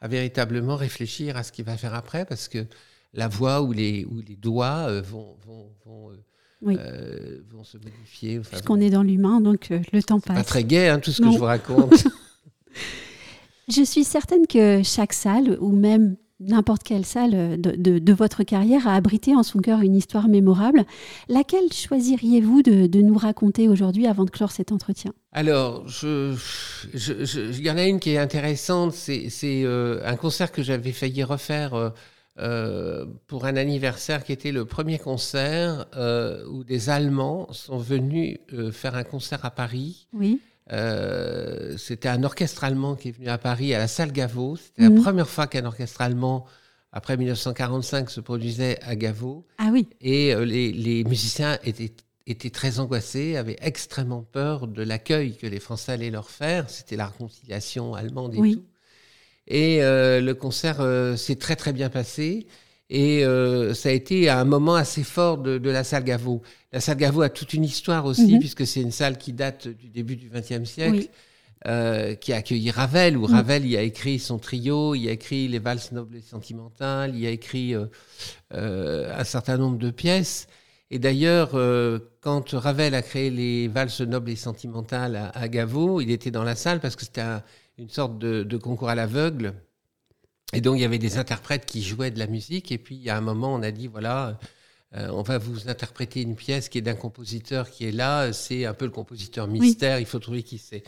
à 0.00 0.08
véritablement 0.08 0.76
réfléchir 0.76 1.36
à 1.36 1.42
ce 1.42 1.50
qu'il 1.50 1.64
va 1.64 1.76
faire 1.76 1.94
après, 1.94 2.24
parce 2.24 2.46
que 2.48 2.64
la 3.12 3.26
voix 3.26 3.62
ou 3.62 3.72
les, 3.72 4.04
ou 4.04 4.20
les 4.20 4.36
doigts 4.36 4.86
euh, 4.88 5.02
vont, 5.02 5.36
vont, 5.44 5.72
vont, 5.84 6.12
Oui. 6.62 6.76
euh, 6.78 7.40
vont 7.50 7.64
se 7.64 7.76
modifier. 7.78 8.38
Enfin, 8.38 8.50
Puisqu'on 8.50 8.80
est 8.80 8.90
dans 8.90 9.02
l'humain, 9.02 9.40
donc 9.40 9.70
le 9.70 10.02
temps 10.02 10.20
c'est 10.20 10.28
pas 10.28 10.34
passe. 10.34 10.46
très 10.46 10.62
gai 10.64 10.88
hein, 10.88 11.00
tout 11.00 11.10
ce 11.10 11.20
que 11.22 11.32
je 11.32 11.38
vous 11.38 11.44
raconte. 11.44 12.06
Je 13.68 13.82
suis 13.82 14.04
certaine 14.04 14.46
que 14.46 14.82
chaque 14.82 15.12
salle, 15.12 15.58
ou 15.60 15.72
même 15.72 16.16
n'importe 16.40 16.82
quelle 16.82 17.04
salle 17.04 17.60
de, 17.60 17.72
de- 17.72 17.98
de 17.98 18.12
votre 18.12 18.42
carrière, 18.44 18.86
a 18.86 18.94
abrité 18.94 19.34
en 19.34 19.42
son 19.42 19.58
cœur 19.60 19.80
une 19.80 19.96
histoire 19.96 20.28
mémorable. 20.28 20.84
Laquelle 21.28 21.72
choisiriez-vous 21.72 22.62
de, 22.62 22.86
de 22.86 23.00
nous 23.00 23.16
raconter 23.18 23.68
aujourd'hui 23.68 24.06
avant 24.06 24.24
de 24.24 24.30
clore 24.30 24.50
cet 24.52 24.70
entretien? 24.72 25.12
Alors, 25.32 25.86
je, 25.88 26.34
je- 26.94 27.24
je- 27.24 27.40
il 27.58 27.64
y 27.64 27.70
en 27.70 27.76
a 27.76 27.84
une 27.86 28.00
qui 28.00 28.10
est 28.10 28.18
intéressante. 28.18 28.92
C'est 28.92 29.28
c'est, 29.30 29.62
euh, 29.64 30.00
un 30.04 30.16
concert 30.16 30.52
que 30.52 30.62
j'avais 30.62 30.92
failli 30.92 31.22
refaire 31.24 31.74
euh, 31.74 31.90
euh, 32.38 33.04
pour 33.26 33.44
un 33.46 33.56
anniversaire 33.56 34.22
qui 34.22 34.32
était 34.32 34.52
le 34.52 34.64
premier 34.64 34.98
concert 34.98 35.86
euh, 35.96 36.46
où 36.48 36.62
des 36.62 36.88
Allemands 36.88 37.48
sont 37.52 37.78
venus 37.78 38.38
euh, 38.52 38.70
faire 38.70 38.94
un 38.94 39.02
concert 39.04 39.44
à 39.44 39.50
Paris. 39.50 40.06
Oui. 40.12 40.38
Euh, 40.72 41.76
C'était 41.78 42.08
un 42.08 42.22
orchestre 42.24 42.64
allemand 42.64 42.94
qui 42.94 43.08
est 43.08 43.12
venu 43.12 43.28
à 43.28 43.38
Paris 43.38 43.74
à 43.74 43.78
la 43.78 43.88
salle 43.88 44.12
Gaveau. 44.12 44.56
C'était 44.56 44.82
Mhm. 44.88 44.96
la 44.96 45.02
première 45.02 45.28
fois 45.28 45.46
qu'un 45.46 45.64
orchestre 45.64 46.00
allemand 46.00 46.46
après 46.92 47.16
1945 47.16 48.10
se 48.10 48.20
produisait 48.20 48.78
à 48.82 48.96
Gaveau. 48.96 49.46
Ah 49.58 49.70
oui. 49.72 49.88
Et 50.00 50.34
les, 50.44 50.72
les, 50.72 51.04
musiciens 51.04 51.58
étaient, 51.64 51.92
étaient 52.26 52.50
très 52.50 52.80
angoissés, 52.80 53.36
avaient 53.36 53.58
extrêmement 53.60 54.22
peur 54.22 54.66
de 54.66 54.82
l'accueil 54.82 55.36
que 55.36 55.46
les 55.46 55.60
Français 55.60 55.92
allaient 55.92 56.10
leur 56.10 56.28
faire. 56.30 56.68
C'était 56.70 56.96
la 56.96 57.06
réconciliation 57.06 57.94
allemande 57.94 58.34
et 58.34 58.54
tout. 58.54 58.64
Et 59.46 59.78
le 59.80 60.32
concert 60.34 60.78
s'est 61.16 61.36
très 61.36 61.56
très 61.56 61.72
bien 61.72 61.88
passé. 61.88 62.46
Et 62.90 63.24
euh, 63.24 63.74
ça 63.74 63.90
a 63.90 63.92
été 63.92 64.30
un 64.30 64.44
moment 64.44 64.74
assez 64.74 65.02
fort 65.02 65.38
de, 65.38 65.58
de, 65.58 65.70
la 65.70 65.84
salle 65.84 66.04
Gaveau. 66.04 66.42
La 66.72 66.80
salle 66.80 66.96
Gaveau 66.96 67.20
a 67.20 67.28
toute 67.28 67.52
une 67.52 67.64
histoire 67.64 68.06
aussi, 68.06 68.32
mhm. 68.32 68.38
puisque 68.38 68.66
c'est 68.66 68.80
une 68.80 68.92
salle 68.92 69.18
qui 69.18 69.32
date 69.32 69.68
du 69.68 69.88
début 69.88 70.16
du 70.16 70.30
XXe 70.30 70.64
siècle, 70.64 71.08
euh, 71.66 72.14
qui 72.14 72.32
a 72.32 72.36
accueilli 72.36 72.70
Ravel, 72.70 73.18
où 73.18 73.28
mhm. 73.28 73.34
Ravel 73.34 73.66
y 73.66 73.76
a 73.76 73.82
écrit 73.82 74.18
son 74.18 74.38
trio, 74.38 74.94
il 74.94 75.06
a 75.08 75.12
écrit 75.12 75.48
les 75.48 75.58
valses 75.58 75.92
nobles 75.92 76.16
et 76.16 76.22
sentimentales, 76.22 77.14
il 77.14 77.26
a 77.26 77.30
écrit 77.30 77.74
euh, 77.74 79.14
un 79.14 79.24
certain 79.24 79.58
nombre 79.58 79.78
de 79.78 79.90
pièces. 79.90 80.46
Et 80.90 80.98
d'ailleurs, 80.98 81.50
quand 82.22 82.54
Ravel 82.54 82.94
a 82.94 83.02
créé 83.02 83.28
les 83.28 83.68
valses 83.68 84.00
nobles 84.00 84.30
et 84.30 84.36
sentimentales 84.36 85.16
à, 85.16 85.28
à 85.28 85.46
Gaveau, 85.48 86.00
il 86.00 86.10
était 86.10 86.30
dans 86.30 86.44
la 86.44 86.54
salle 86.54 86.80
parce 86.80 86.96
que 86.96 87.04
c'était 87.04 87.20
une 87.76 87.90
sorte 87.90 88.18
de, 88.18 88.42
de 88.42 88.56
concours 88.56 88.88
à 88.88 88.94
l'aveugle 88.94 89.52
et 90.54 90.60
donc, 90.60 90.76
il 90.76 90.82
y 90.82 90.84
avait 90.84 90.98
des 90.98 91.18
interprètes 91.18 91.66
qui 91.66 91.82
jouaient 91.82 92.10
de 92.10 92.18
la 92.18 92.26
musique. 92.26 92.72
Et 92.72 92.78
puis, 92.78 93.08
a 93.10 93.16
un 93.16 93.20
moment, 93.20 93.54
on 93.54 93.62
a 93.62 93.70
dit, 93.70 93.86
voilà, 93.86 94.38
euh, 94.96 95.08
on 95.10 95.22
va 95.22 95.38
vous 95.38 95.68
interpréter 95.68 96.22
une 96.22 96.36
pièce 96.36 96.68
qui 96.68 96.78
est 96.78 96.82
d'un 96.82 96.94
compositeur 96.94 97.70
qui 97.70 97.86
est 97.86 97.92
là. 97.92 98.32
C'est 98.32 98.64
un 98.64 98.74
peu 98.74 98.86
le 98.86 98.90
compositeur 98.90 99.46
mystère. 99.46 100.00
Il 100.00 100.06
faut 100.06 100.18
trouver 100.18 100.42
qui 100.42 100.58
c'est. 100.58 100.82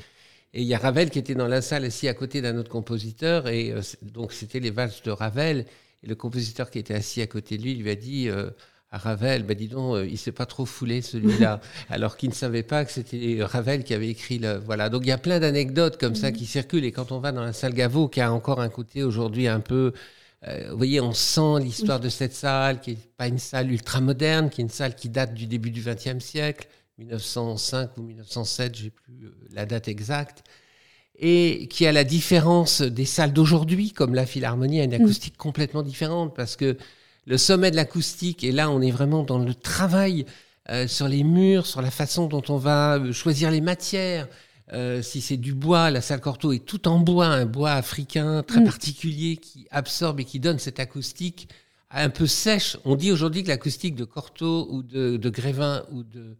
Et 0.52 0.62
il 0.62 0.66
y 0.66 0.74
a 0.74 0.78
Ravel 0.78 1.10
qui 1.10 1.18
était 1.18 1.34
dans 1.34 1.46
la 1.46 1.62
salle 1.62 1.84
assis 1.84 2.08
à 2.08 2.14
côté 2.14 2.40
d'un 2.40 2.56
autre 2.56 2.70
compositeur. 2.70 3.48
Et 3.48 3.70
euh, 3.70 3.82
donc, 4.02 4.32
c'était 4.32 4.60
les 4.60 4.70
valses 4.70 5.02
de 5.02 5.10
Ravel. 5.10 5.66
Et 6.02 6.06
le 6.06 6.14
compositeur 6.14 6.70
qui 6.70 6.78
était 6.78 6.94
assis 6.94 7.20
à 7.20 7.26
côté 7.26 7.58
de 7.58 7.62
lui 7.62 7.74
lui 7.74 7.90
a 7.90 7.94
dit, 7.94 8.30
euh, 8.30 8.50
à 8.92 8.98
Ravel, 8.98 9.44
bah 9.44 9.54
dis 9.54 9.68
donc, 9.68 9.94
euh, 9.94 10.06
il 10.06 10.18
s'est 10.18 10.32
pas 10.32 10.46
trop 10.46 10.66
foulé 10.66 11.00
celui-là, 11.00 11.60
alors 11.90 12.16
qu'il 12.16 12.28
ne 12.28 12.34
savait 12.34 12.64
pas 12.64 12.84
que 12.84 12.90
c'était 12.90 13.38
Ravel 13.40 13.84
qui 13.84 13.94
avait 13.94 14.08
écrit 14.08 14.38
le. 14.38 14.58
Voilà. 14.58 14.88
Donc 14.88 15.02
il 15.04 15.08
y 15.08 15.12
a 15.12 15.18
plein 15.18 15.38
d'anecdotes 15.38 15.96
comme 15.98 16.16
ça 16.16 16.32
qui 16.32 16.44
circulent. 16.44 16.84
Et 16.84 16.90
quand 16.90 17.12
on 17.12 17.20
va 17.20 17.30
dans 17.30 17.44
la 17.44 17.52
salle 17.52 17.74
Gaveau, 17.74 18.08
qui 18.08 18.20
a 18.20 18.32
encore 18.32 18.60
un 18.60 18.68
côté 18.68 19.02
aujourd'hui 19.02 19.46
un 19.46 19.60
peu. 19.60 19.92
Euh, 20.48 20.70
vous 20.70 20.76
voyez, 20.76 21.00
on 21.00 21.12
sent 21.12 21.60
l'histoire 21.60 22.00
de 22.00 22.08
cette 22.08 22.32
salle, 22.32 22.80
qui 22.80 22.92
n'est 22.92 22.98
pas 23.16 23.28
une 23.28 23.38
salle 23.38 23.70
ultra 23.70 24.00
moderne, 24.00 24.50
qui 24.50 24.60
est 24.60 24.64
une 24.64 24.70
salle 24.70 24.94
qui 24.94 25.08
date 25.08 25.34
du 25.34 25.46
début 25.46 25.70
du 25.70 25.82
XXe 25.82 26.18
siècle, 26.24 26.66
1905 26.98 27.96
ou 27.98 28.02
1907, 28.02 28.74
j'ai 28.74 28.90
plus 28.90 29.26
euh, 29.26 29.34
la 29.52 29.66
date 29.66 29.88
exacte, 29.88 30.42
et 31.18 31.68
qui 31.68 31.86
a 31.86 31.92
la 31.92 32.04
différence 32.04 32.80
des 32.80 33.04
salles 33.04 33.34
d'aujourd'hui, 33.34 33.92
comme 33.92 34.14
la 34.14 34.24
Philharmonie 34.24 34.80
a 34.80 34.84
une 34.84 34.94
acoustique 34.94 35.36
complètement 35.36 35.82
différente, 35.82 36.34
parce 36.34 36.56
que 36.56 36.78
le 37.30 37.38
sommet 37.38 37.70
de 37.70 37.76
l'acoustique. 37.76 38.42
Et 38.42 38.50
là, 38.50 38.70
on 38.70 38.82
est 38.82 38.90
vraiment 38.90 39.22
dans 39.22 39.38
le 39.38 39.54
travail 39.54 40.26
euh, 40.68 40.88
sur 40.88 41.06
les 41.06 41.22
murs, 41.22 41.64
sur 41.64 41.80
la 41.80 41.92
façon 41.92 42.26
dont 42.26 42.42
on 42.48 42.56
va 42.56 42.98
euh, 42.98 43.12
choisir 43.12 43.52
les 43.52 43.60
matières. 43.60 44.28
Euh, 44.72 45.00
si 45.00 45.20
c'est 45.20 45.36
du 45.36 45.54
bois, 45.54 45.90
la 45.90 46.00
salle 46.00 46.20
Cortot 46.20 46.52
est 46.52 46.66
tout 46.66 46.88
en 46.88 46.98
bois, 46.98 47.26
un 47.26 47.46
bois 47.46 47.70
africain 47.72 48.42
très 48.42 48.60
mm. 48.60 48.64
particulier 48.64 49.36
qui 49.36 49.66
absorbe 49.70 50.18
et 50.18 50.24
qui 50.24 50.40
donne 50.40 50.58
cette 50.58 50.80
acoustique 50.80 51.48
un 51.92 52.10
peu 52.10 52.26
sèche. 52.26 52.76
On 52.84 52.96
dit 52.96 53.12
aujourd'hui 53.12 53.44
que 53.44 53.48
l'acoustique 53.48 53.94
de 53.94 54.04
Cortot 54.04 54.66
ou 54.68 54.82
de, 54.82 55.30
Grévin 55.30 55.84
ou 55.92 56.02
de, 56.02 56.36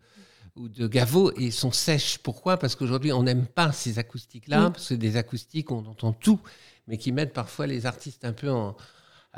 ou 0.56 0.68
de 0.68 0.88
Gaveau 0.88 1.32
et 1.36 1.52
sont 1.52 1.72
sèches. 1.72 2.18
Pourquoi? 2.18 2.56
Parce 2.56 2.74
qu'aujourd'hui, 2.74 3.12
on 3.12 3.22
n'aime 3.22 3.46
pas 3.46 3.70
ces 3.70 4.00
acoustiques-là, 4.00 4.68
mm. 4.68 4.72
parce 4.72 4.88
que 4.88 4.94
des 4.94 5.16
acoustiques, 5.16 5.70
on 5.70 5.86
entend 5.86 6.12
tout, 6.12 6.40
mais 6.88 6.98
qui 6.98 7.12
mettent 7.12 7.32
parfois 7.32 7.68
les 7.68 7.86
artistes 7.86 8.24
un 8.24 8.32
peu 8.32 8.50
en, 8.50 8.76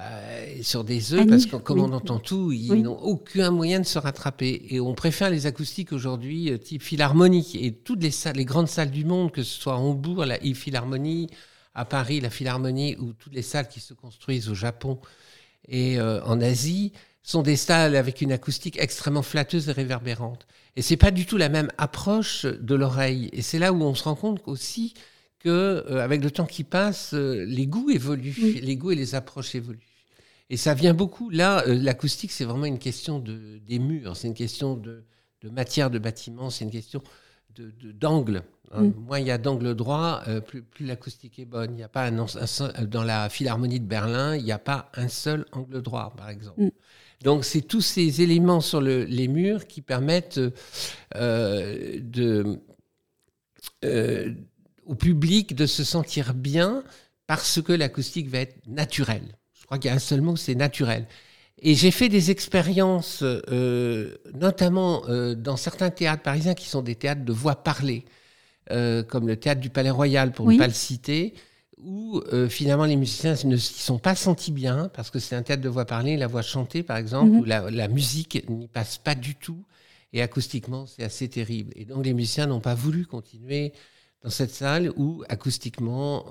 euh, 0.01 0.63
sur 0.63 0.85
des 0.85 1.13
œufs, 1.13 1.27
parce 1.27 1.45
que 1.45 1.57
comme 1.57 1.81
on 1.81 1.93
entend 1.93 2.19
tout, 2.19 2.51
ils 2.51 2.83
n'ont 2.83 2.99
aucun 2.99 3.51
moyen 3.51 3.79
de 3.79 3.85
se 3.85 3.99
rattraper. 3.99 4.67
Et 4.71 4.81
on 4.81 4.95
préfère 4.95 5.29
les 5.29 5.45
acoustiques 5.45 5.93
aujourd'hui 5.93 6.51
euh, 6.51 6.57
type 6.57 6.83
philharmonique. 6.83 7.55
Et 7.57 7.73
toutes 7.73 8.03
les 8.03 8.11
salles, 8.11 8.37
les 8.37 8.47
grandes 8.47 8.69
salles 8.69 8.91
du 8.91 9.05
monde, 9.05 9.33
que 9.33 9.43
ce 9.43 9.61
soit 9.61 9.75
à 9.75 9.77
Hambourg, 9.77 10.25
la 10.25 10.39
Philharmonie, 10.39 11.29
à 11.75 11.85
Paris, 11.85 12.21
la 12.21 12.31
Philharmonie, 12.31 12.97
ou 13.01 13.13
toutes 13.13 13.35
les 13.35 13.43
salles 13.43 13.69
qui 13.69 13.81
se 13.81 13.93
construisent 13.93 14.49
au 14.49 14.55
Japon 14.55 14.99
et 15.69 15.99
euh, 15.99 16.25
en 16.25 16.41
Asie, 16.41 16.93
sont 17.23 17.43
des 17.43 17.57
salles 17.57 17.95
avec 17.95 18.23
une 18.23 18.33
acoustique 18.33 18.79
extrêmement 18.81 19.23
flatteuse 19.23 19.69
et 19.69 19.73
réverbérante. 19.73 20.47
Et 20.75 20.81
c'est 20.81 20.97
pas 20.97 21.11
du 21.11 21.27
tout 21.27 21.37
la 21.37 21.51
même 21.51 21.71
approche 21.77 22.47
de 22.47 22.75
l'oreille. 22.75 23.29
Et 23.35 23.43
c'est 23.43 23.59
là 23.59 23.75
où 23.75 23.83
on 23.83 23.95
se 23.95 24.05
rend 24.05 24.15
compte 24.15 24.41
aussi 24.47 24.95
que 25.43 25.85
euh, 25.91 26.03
avec 26.03 26.23
le 26.23 26.31
temps 26.31 26.47
qui 26.47 26.65
passe, 26.65 27.15
euh, 27.15 27.45
les 27.47 27.67
goûts 27.67 27.91
évoluent, 27.91 28.61
les 28.63 28.77
goûts 28.77 28.93
et 28.93 28.95
les 28.95 29.15
approches 29.15 29.55
évoluent. 29.55 29.81
Et 30.51 30.57
ça 30.57 30.75
vient 30.75 30.95
beaucoup. 30.95 31.31
Là, 31.31 31.67
euh, 31.67 31.75
l'acoustique, 31.75 32.31
c'est 32.31 32.45
vraiment 32.45 32.67
une 32.67 32.79
question 32.79 33.19
de, 33.19 33.59
des 33.67 33.79
murs, 33.79 34.17
c'est 34.17 34.29
une 34.29 34.35
question 34.35 34.77
de, 34.77 35.03
de, 35.41 35.49
matière 35.49 35.91
de 35.91 35.99
bâtiment, 35.99 36.51
c'est 36.51 36.65
une 36.65 36.71
question 36.71 37.03
d'angle. 37.99 38.35
De, 38.35 38.43
hein. 38.73 38.83
mm. 38.83 38.95
Moins 38.99 39.19
il 39.19 39.27
y 39.27 39.31
a 39.31 39.39
d'angle 39.39 39.75
droit, 39.75 40.23
plus, 40.47 40.63
plus 40.63 40.87
l'acoustique 40.87 41.39
est 41.39 41.45
bonne. 41.45 41.73
Il 41.73 41.77
n'y 41.77 41.83
a 41.83 41.89
pas 41.89 42.07
un, 42.07 42.85
dans 42.87 43.05
la 43.05 43.29
Philharmonie 43.29 43.81
de 43.81 43.87
Berlin, 43.87 44.37
il 44.37 44.45
n'y 44.45 44.53
a 44.53 44.59
pas 44.59 44.91
un 44.95 45.09
seul 45.09 45.45
angle 45.53 45.83
droit, 45.83 46.15
par 46.17 46.29
exemple. 46.29 46.63
Mm. 46.63 46.71
Donc, 47.25 47.45
c'est 47.45 47.63
tous 47.63 47.83
ces 47.83 48.23
éléments 48.23 48.61
sur 48.61 48.81
le, 48.81 49.05
les 49.05 49.29
murs 49.29 49.67
qui 49.67 49.81
permettent 49.81 50.41
de 51.15 52.59
au 54.87 54.95
public 54.95 55.55
de 55.55 55.67
se 55.67 55.85
sentir 55.85 56.35
bien 56.35 56.83
parce 57.27 57.63
que 57.63 57.73
l'acoustique 57.73 58.29
va 58.29 58.39
être 58.39 58.57
naturelle. 58.67 59.37
Je 59.59 59.65
crois 59.65 59.79
qu'il 59.79 59.89
y 59.89 59.93
a 59.93 59.97
un 59.97 60.01
seul 60.01 60.21
mot, 60.21 60.37
c'est 60.37 60.55
naturel. 60.55 61.07
Et 61.65 61.75
j'ai 61.77 61.93
fait 61.93 62.09
des 62.09 62.33
expériences, 62.33 63.21
euh, 63.23 64.17
notamment 64.35 65.05
euh, 65.09 65.37
dans 65.37 65.57
certains 65.57 65.91
théâtres 65.91 66.23
parisiens 66.23 66.55
qui 66.55 66.69
sont 66.69 66.83
des 66.83 66.97
théâtres 66.97 67.25
de 67.25 67.33
voix 67.33 67.63
parlée, 67.63 68.05
euh, 68.73 69.05
comme 69.05 69.29
le 69.29 69.37
théâtre 69.37 69.61
du 69.61 69.71
Palais 69.71 69.91
Royal, 69.91 70.33
pour 70.33 70.51
ne 70.51 70.59
pas 70.59 70.67
le 70.67 70.73
citer, 70.73 71.35
où 71.79 72.21
finalement 72.49 72.85
les 72.85 72.97
musiciens 72.97 73.35
ne 73.45 73.57
s'y 73.57 73.83
sont 73.83 73.99
pas 73.99 74.15
sentis 74.15 74.53
bien, 74.53 74.89
parce 74.95 75.11
que 75.11 75.19
c'est 75.19 75.35
un 75.35 75.43
théâtre 75.43 75.63
de 75.63 75.69
voix 75.69 75.85
parlée, 75.85 76.17
la 76.17 76.29
voix 76.29 76.43
chantée 76.43 76.83
par 76.85 76.97
exemple, 76.97 77.31
mhm. 77.31 77.39
où 77.41 77.45
la, 77.45 77.71
la 77.71 77.89
musique 77.89 78.49
n'y 78.49 78.69
passe 78.69 78.99
pas 78.99 79.17
du 79.17 79.35
tout, 79.35 79.65
et 80.13 80.23
acoustiquement 80.23 80.87
c'est 80.87 81.03
assez 81.03 81.29
terrible. 81.29 81.73
Et 81.75 81.85
donc 81.85 82.05
les 82.05 82.15
musiciens 82.15 82.47
n'ont 82.47 82.61
pas 82.61 82.75
voulu 82.75 83.05
continuer 83.07 83.73
dans 84.25 84.31
cette 84.31 84.53
salle 84.53 84.93
où 84.97 85.23
acoustiquement 85.29 86.25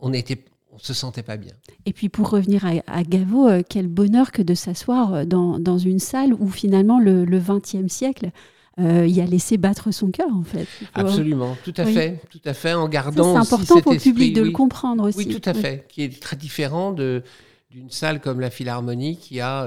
on 0.00 0.12
était 0.12 0.38
on 0.72 0.78
se 0.78 0.94
sentait 0.94 1.22
pas 1.22 1.36
bien. 1.36 1.52
Et 1.84 1.92
puis 1.92 2.08
pour 2.08 2.30
revenir 2.30 2.64
à, 2.64 2.72
à 2.86 3.02
Gaveau, 3.02 3.46
euh, 3.46 3.62
quel 3.68 3.88
bonheur 3.88 4.32
que 4.32 4.40
de 4.40 4.54
s'asseoir 4.54 5.14
euh, 5.14 5.24
dans, 5.24 5.58
dans, 5.58 5.76
une 5.76 5.98
salle 5.98 6.32
où 6.32 6.48
finalement 6.48 6.98
le 6.98 7.26
XXe 7.26 7.92
siècle 7.92 8.30
euh, 8.78 9.06
y 9.06 9.20
a 9.20 9.26
laissé 9.26 9.58
battre 9.58 9.90
son 9.90 10.10
cœur 10.10 10.34
en 10.34 10.42
fait. 10.42 10.66
Absolument, 10.94 11.58
tout 11.62 11.74
à 11.76 11.84
fait, 11.84 12.22
tout 12.30 12.40
à 12.46 12.54
fait, 12.54 12.72
en 12.72 12.88
gardant. 12.88 13.34
C'est 13.34 13.52
important 13.52 13.80
pour 13.82 13.92
le 13.92 13.98
public 13.98 14.34
de 14.34 14.40
le 14.40 14.50
comprendre 14.50 15.08
aussi. 15.08 15.18
Oui, 15.18 15.28
tout 15.28 15.46
à 15.46 15.52
fait, 15.52 15.86
qui 15.88 16.02
est 16.02 16.20
très 16.20 16.36
différent 16.36 16.92
de 16.92 17.22
d'une 17.70 17.90
salle 17.90 18.20
comme 18.20 18.40
la 18.40 18.50
Philharmonie 18.50 19.18
qui 19.18 19.40
a 19.40 19.66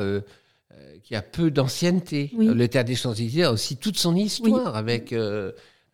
qui 1.03 1.15
a 1.15 1.21
peu 1.21 1.51
d'ancienneté. 1.51 2.31
Le 2.35 2.67
Théâtre 2.67 2.87
des 2.87 2.95
Champs-Élysées 2.95 3.43
a 3.43 3.51
aussi 3.51 3.77
toute 3.77 3.97
son 3.97 4.15
histoire 4.15 4.75
avec 4.75 5.13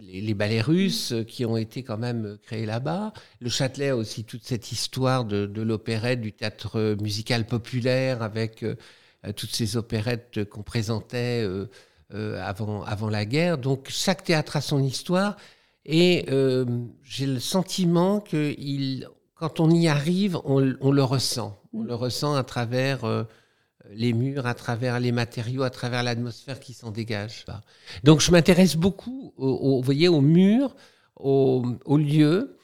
les, 0.01 0.33
ballets 0.33 0.61
russes 0.61 1.13
qui 1.27 1.45
ont 1.45 1.57
été 1.57 1.83
quand 1.83 1.97
même 1.97 2.37
créés 2.43 2.65
là-bas. 2.65 3.13
Le 3.39 3.49
Châtelet 3.49 3.89
a 3.89 3.95
aussi 3.95 4.23
toute 4.23 4.43
cette 4.43 4.71
histoire 4.71 5.25
de, 5.25 5.45
de 5.45 5.61
l'opérette, 5.61 6.21
du 6.21 6.33
théâtre 6.33 6.95
musical 6.99 7.45
populaire 7.45 8.21
avec 8.21 8.63
euh, 9.25 9.31
toutes 9.33 9.51
ces 9.51 9.77
opérettes 9.77 10.43
qu'on 10.45 10.63
présentait 10.63 11.43
euh, 11.43 11.69
euh, 12.13 12.41
avant, 12.43 12.83
avant 12.83 13.09
la 13.09 13.25
guerre. 13.25 13.57
Donc 13.57 13.87
chaque 13.89 14.23
théâtre 14.23 14.55
a 14.57 14.61
son 14.61 14.81
histoire 14.83 15.37
et 15.85 16.25
j'ai 17.03 17.25
le 17.25 17.39
sentiment 17.39 18.19
que 18.19 18.53
il, 18.59 19.07
quand 19.35 19.59
on 19.59 19.71
y 19.71 19.87
arrive, 19.87 20.37
on, 20.43 20.75
on 20.79 20.91
le 20.91 21.03
ressent. 21.03 21.59
On 21.73 21.83
le 21.83 21.95
ressent 21.95 22.35
à 22.35 22.43
travers 22.43 23.25
les 23.89 24.13
murs, 24.13 24.45
à 24.45 24.53
travers 24.53 24.99
les 24.99 25.11
matériaux, 25.11 25.63
à 25.63 25.69
travers 25.69 26.03
l'atmosphère 26.03 26.59
qui 26.59 26.73
s'en 26.73 26.91
dégage. 26.91 27.45
Donc 28.03 28.21
je 28.21 28.31
m'intéresse 28.31 28.75
beaucoup, 28.75 29.33
au, 29.37 29.77
vous 29.77 29.81
voyez, 29.81 30.07
aux 30.07 30.21
murs, 30.21 30.75
aux, 31.15 31.63
lieux, 31.97 32.57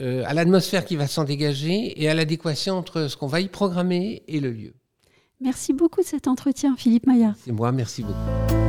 euh, 0.00 0.22
à 0.26 0.34
l'atmosphère 0.34 0.84
qui 0.84 0.96
va 0.96 1.06
s'en 1.06 1.24
dégager 1.24 2.00
et 2.00 2.08
à 2.08 2.14
l'adéquation 2.14 2.74
entre 2.74 3.08
ce 3.08 3.16
qu'on 3.16 3.26
va 3.26 3.40
y 3.40 3.48
programmer 3.48 4.22
et 4.28 4.40
le 4.40 4.50
lieu. 4.50 4.74
Merci 5.40 5.72
beaucoup 5.72 6.02
de 6.02 6.06
cet 6.06 6.26
entretien, 6.26 6.76
Philippe 6.76 7.06
Maillard. 7.06 7.34
C'est 7.44 7.52
moi, 7.52 7.70
merci 7.72 8.02
beaucoup. 8.02 8.67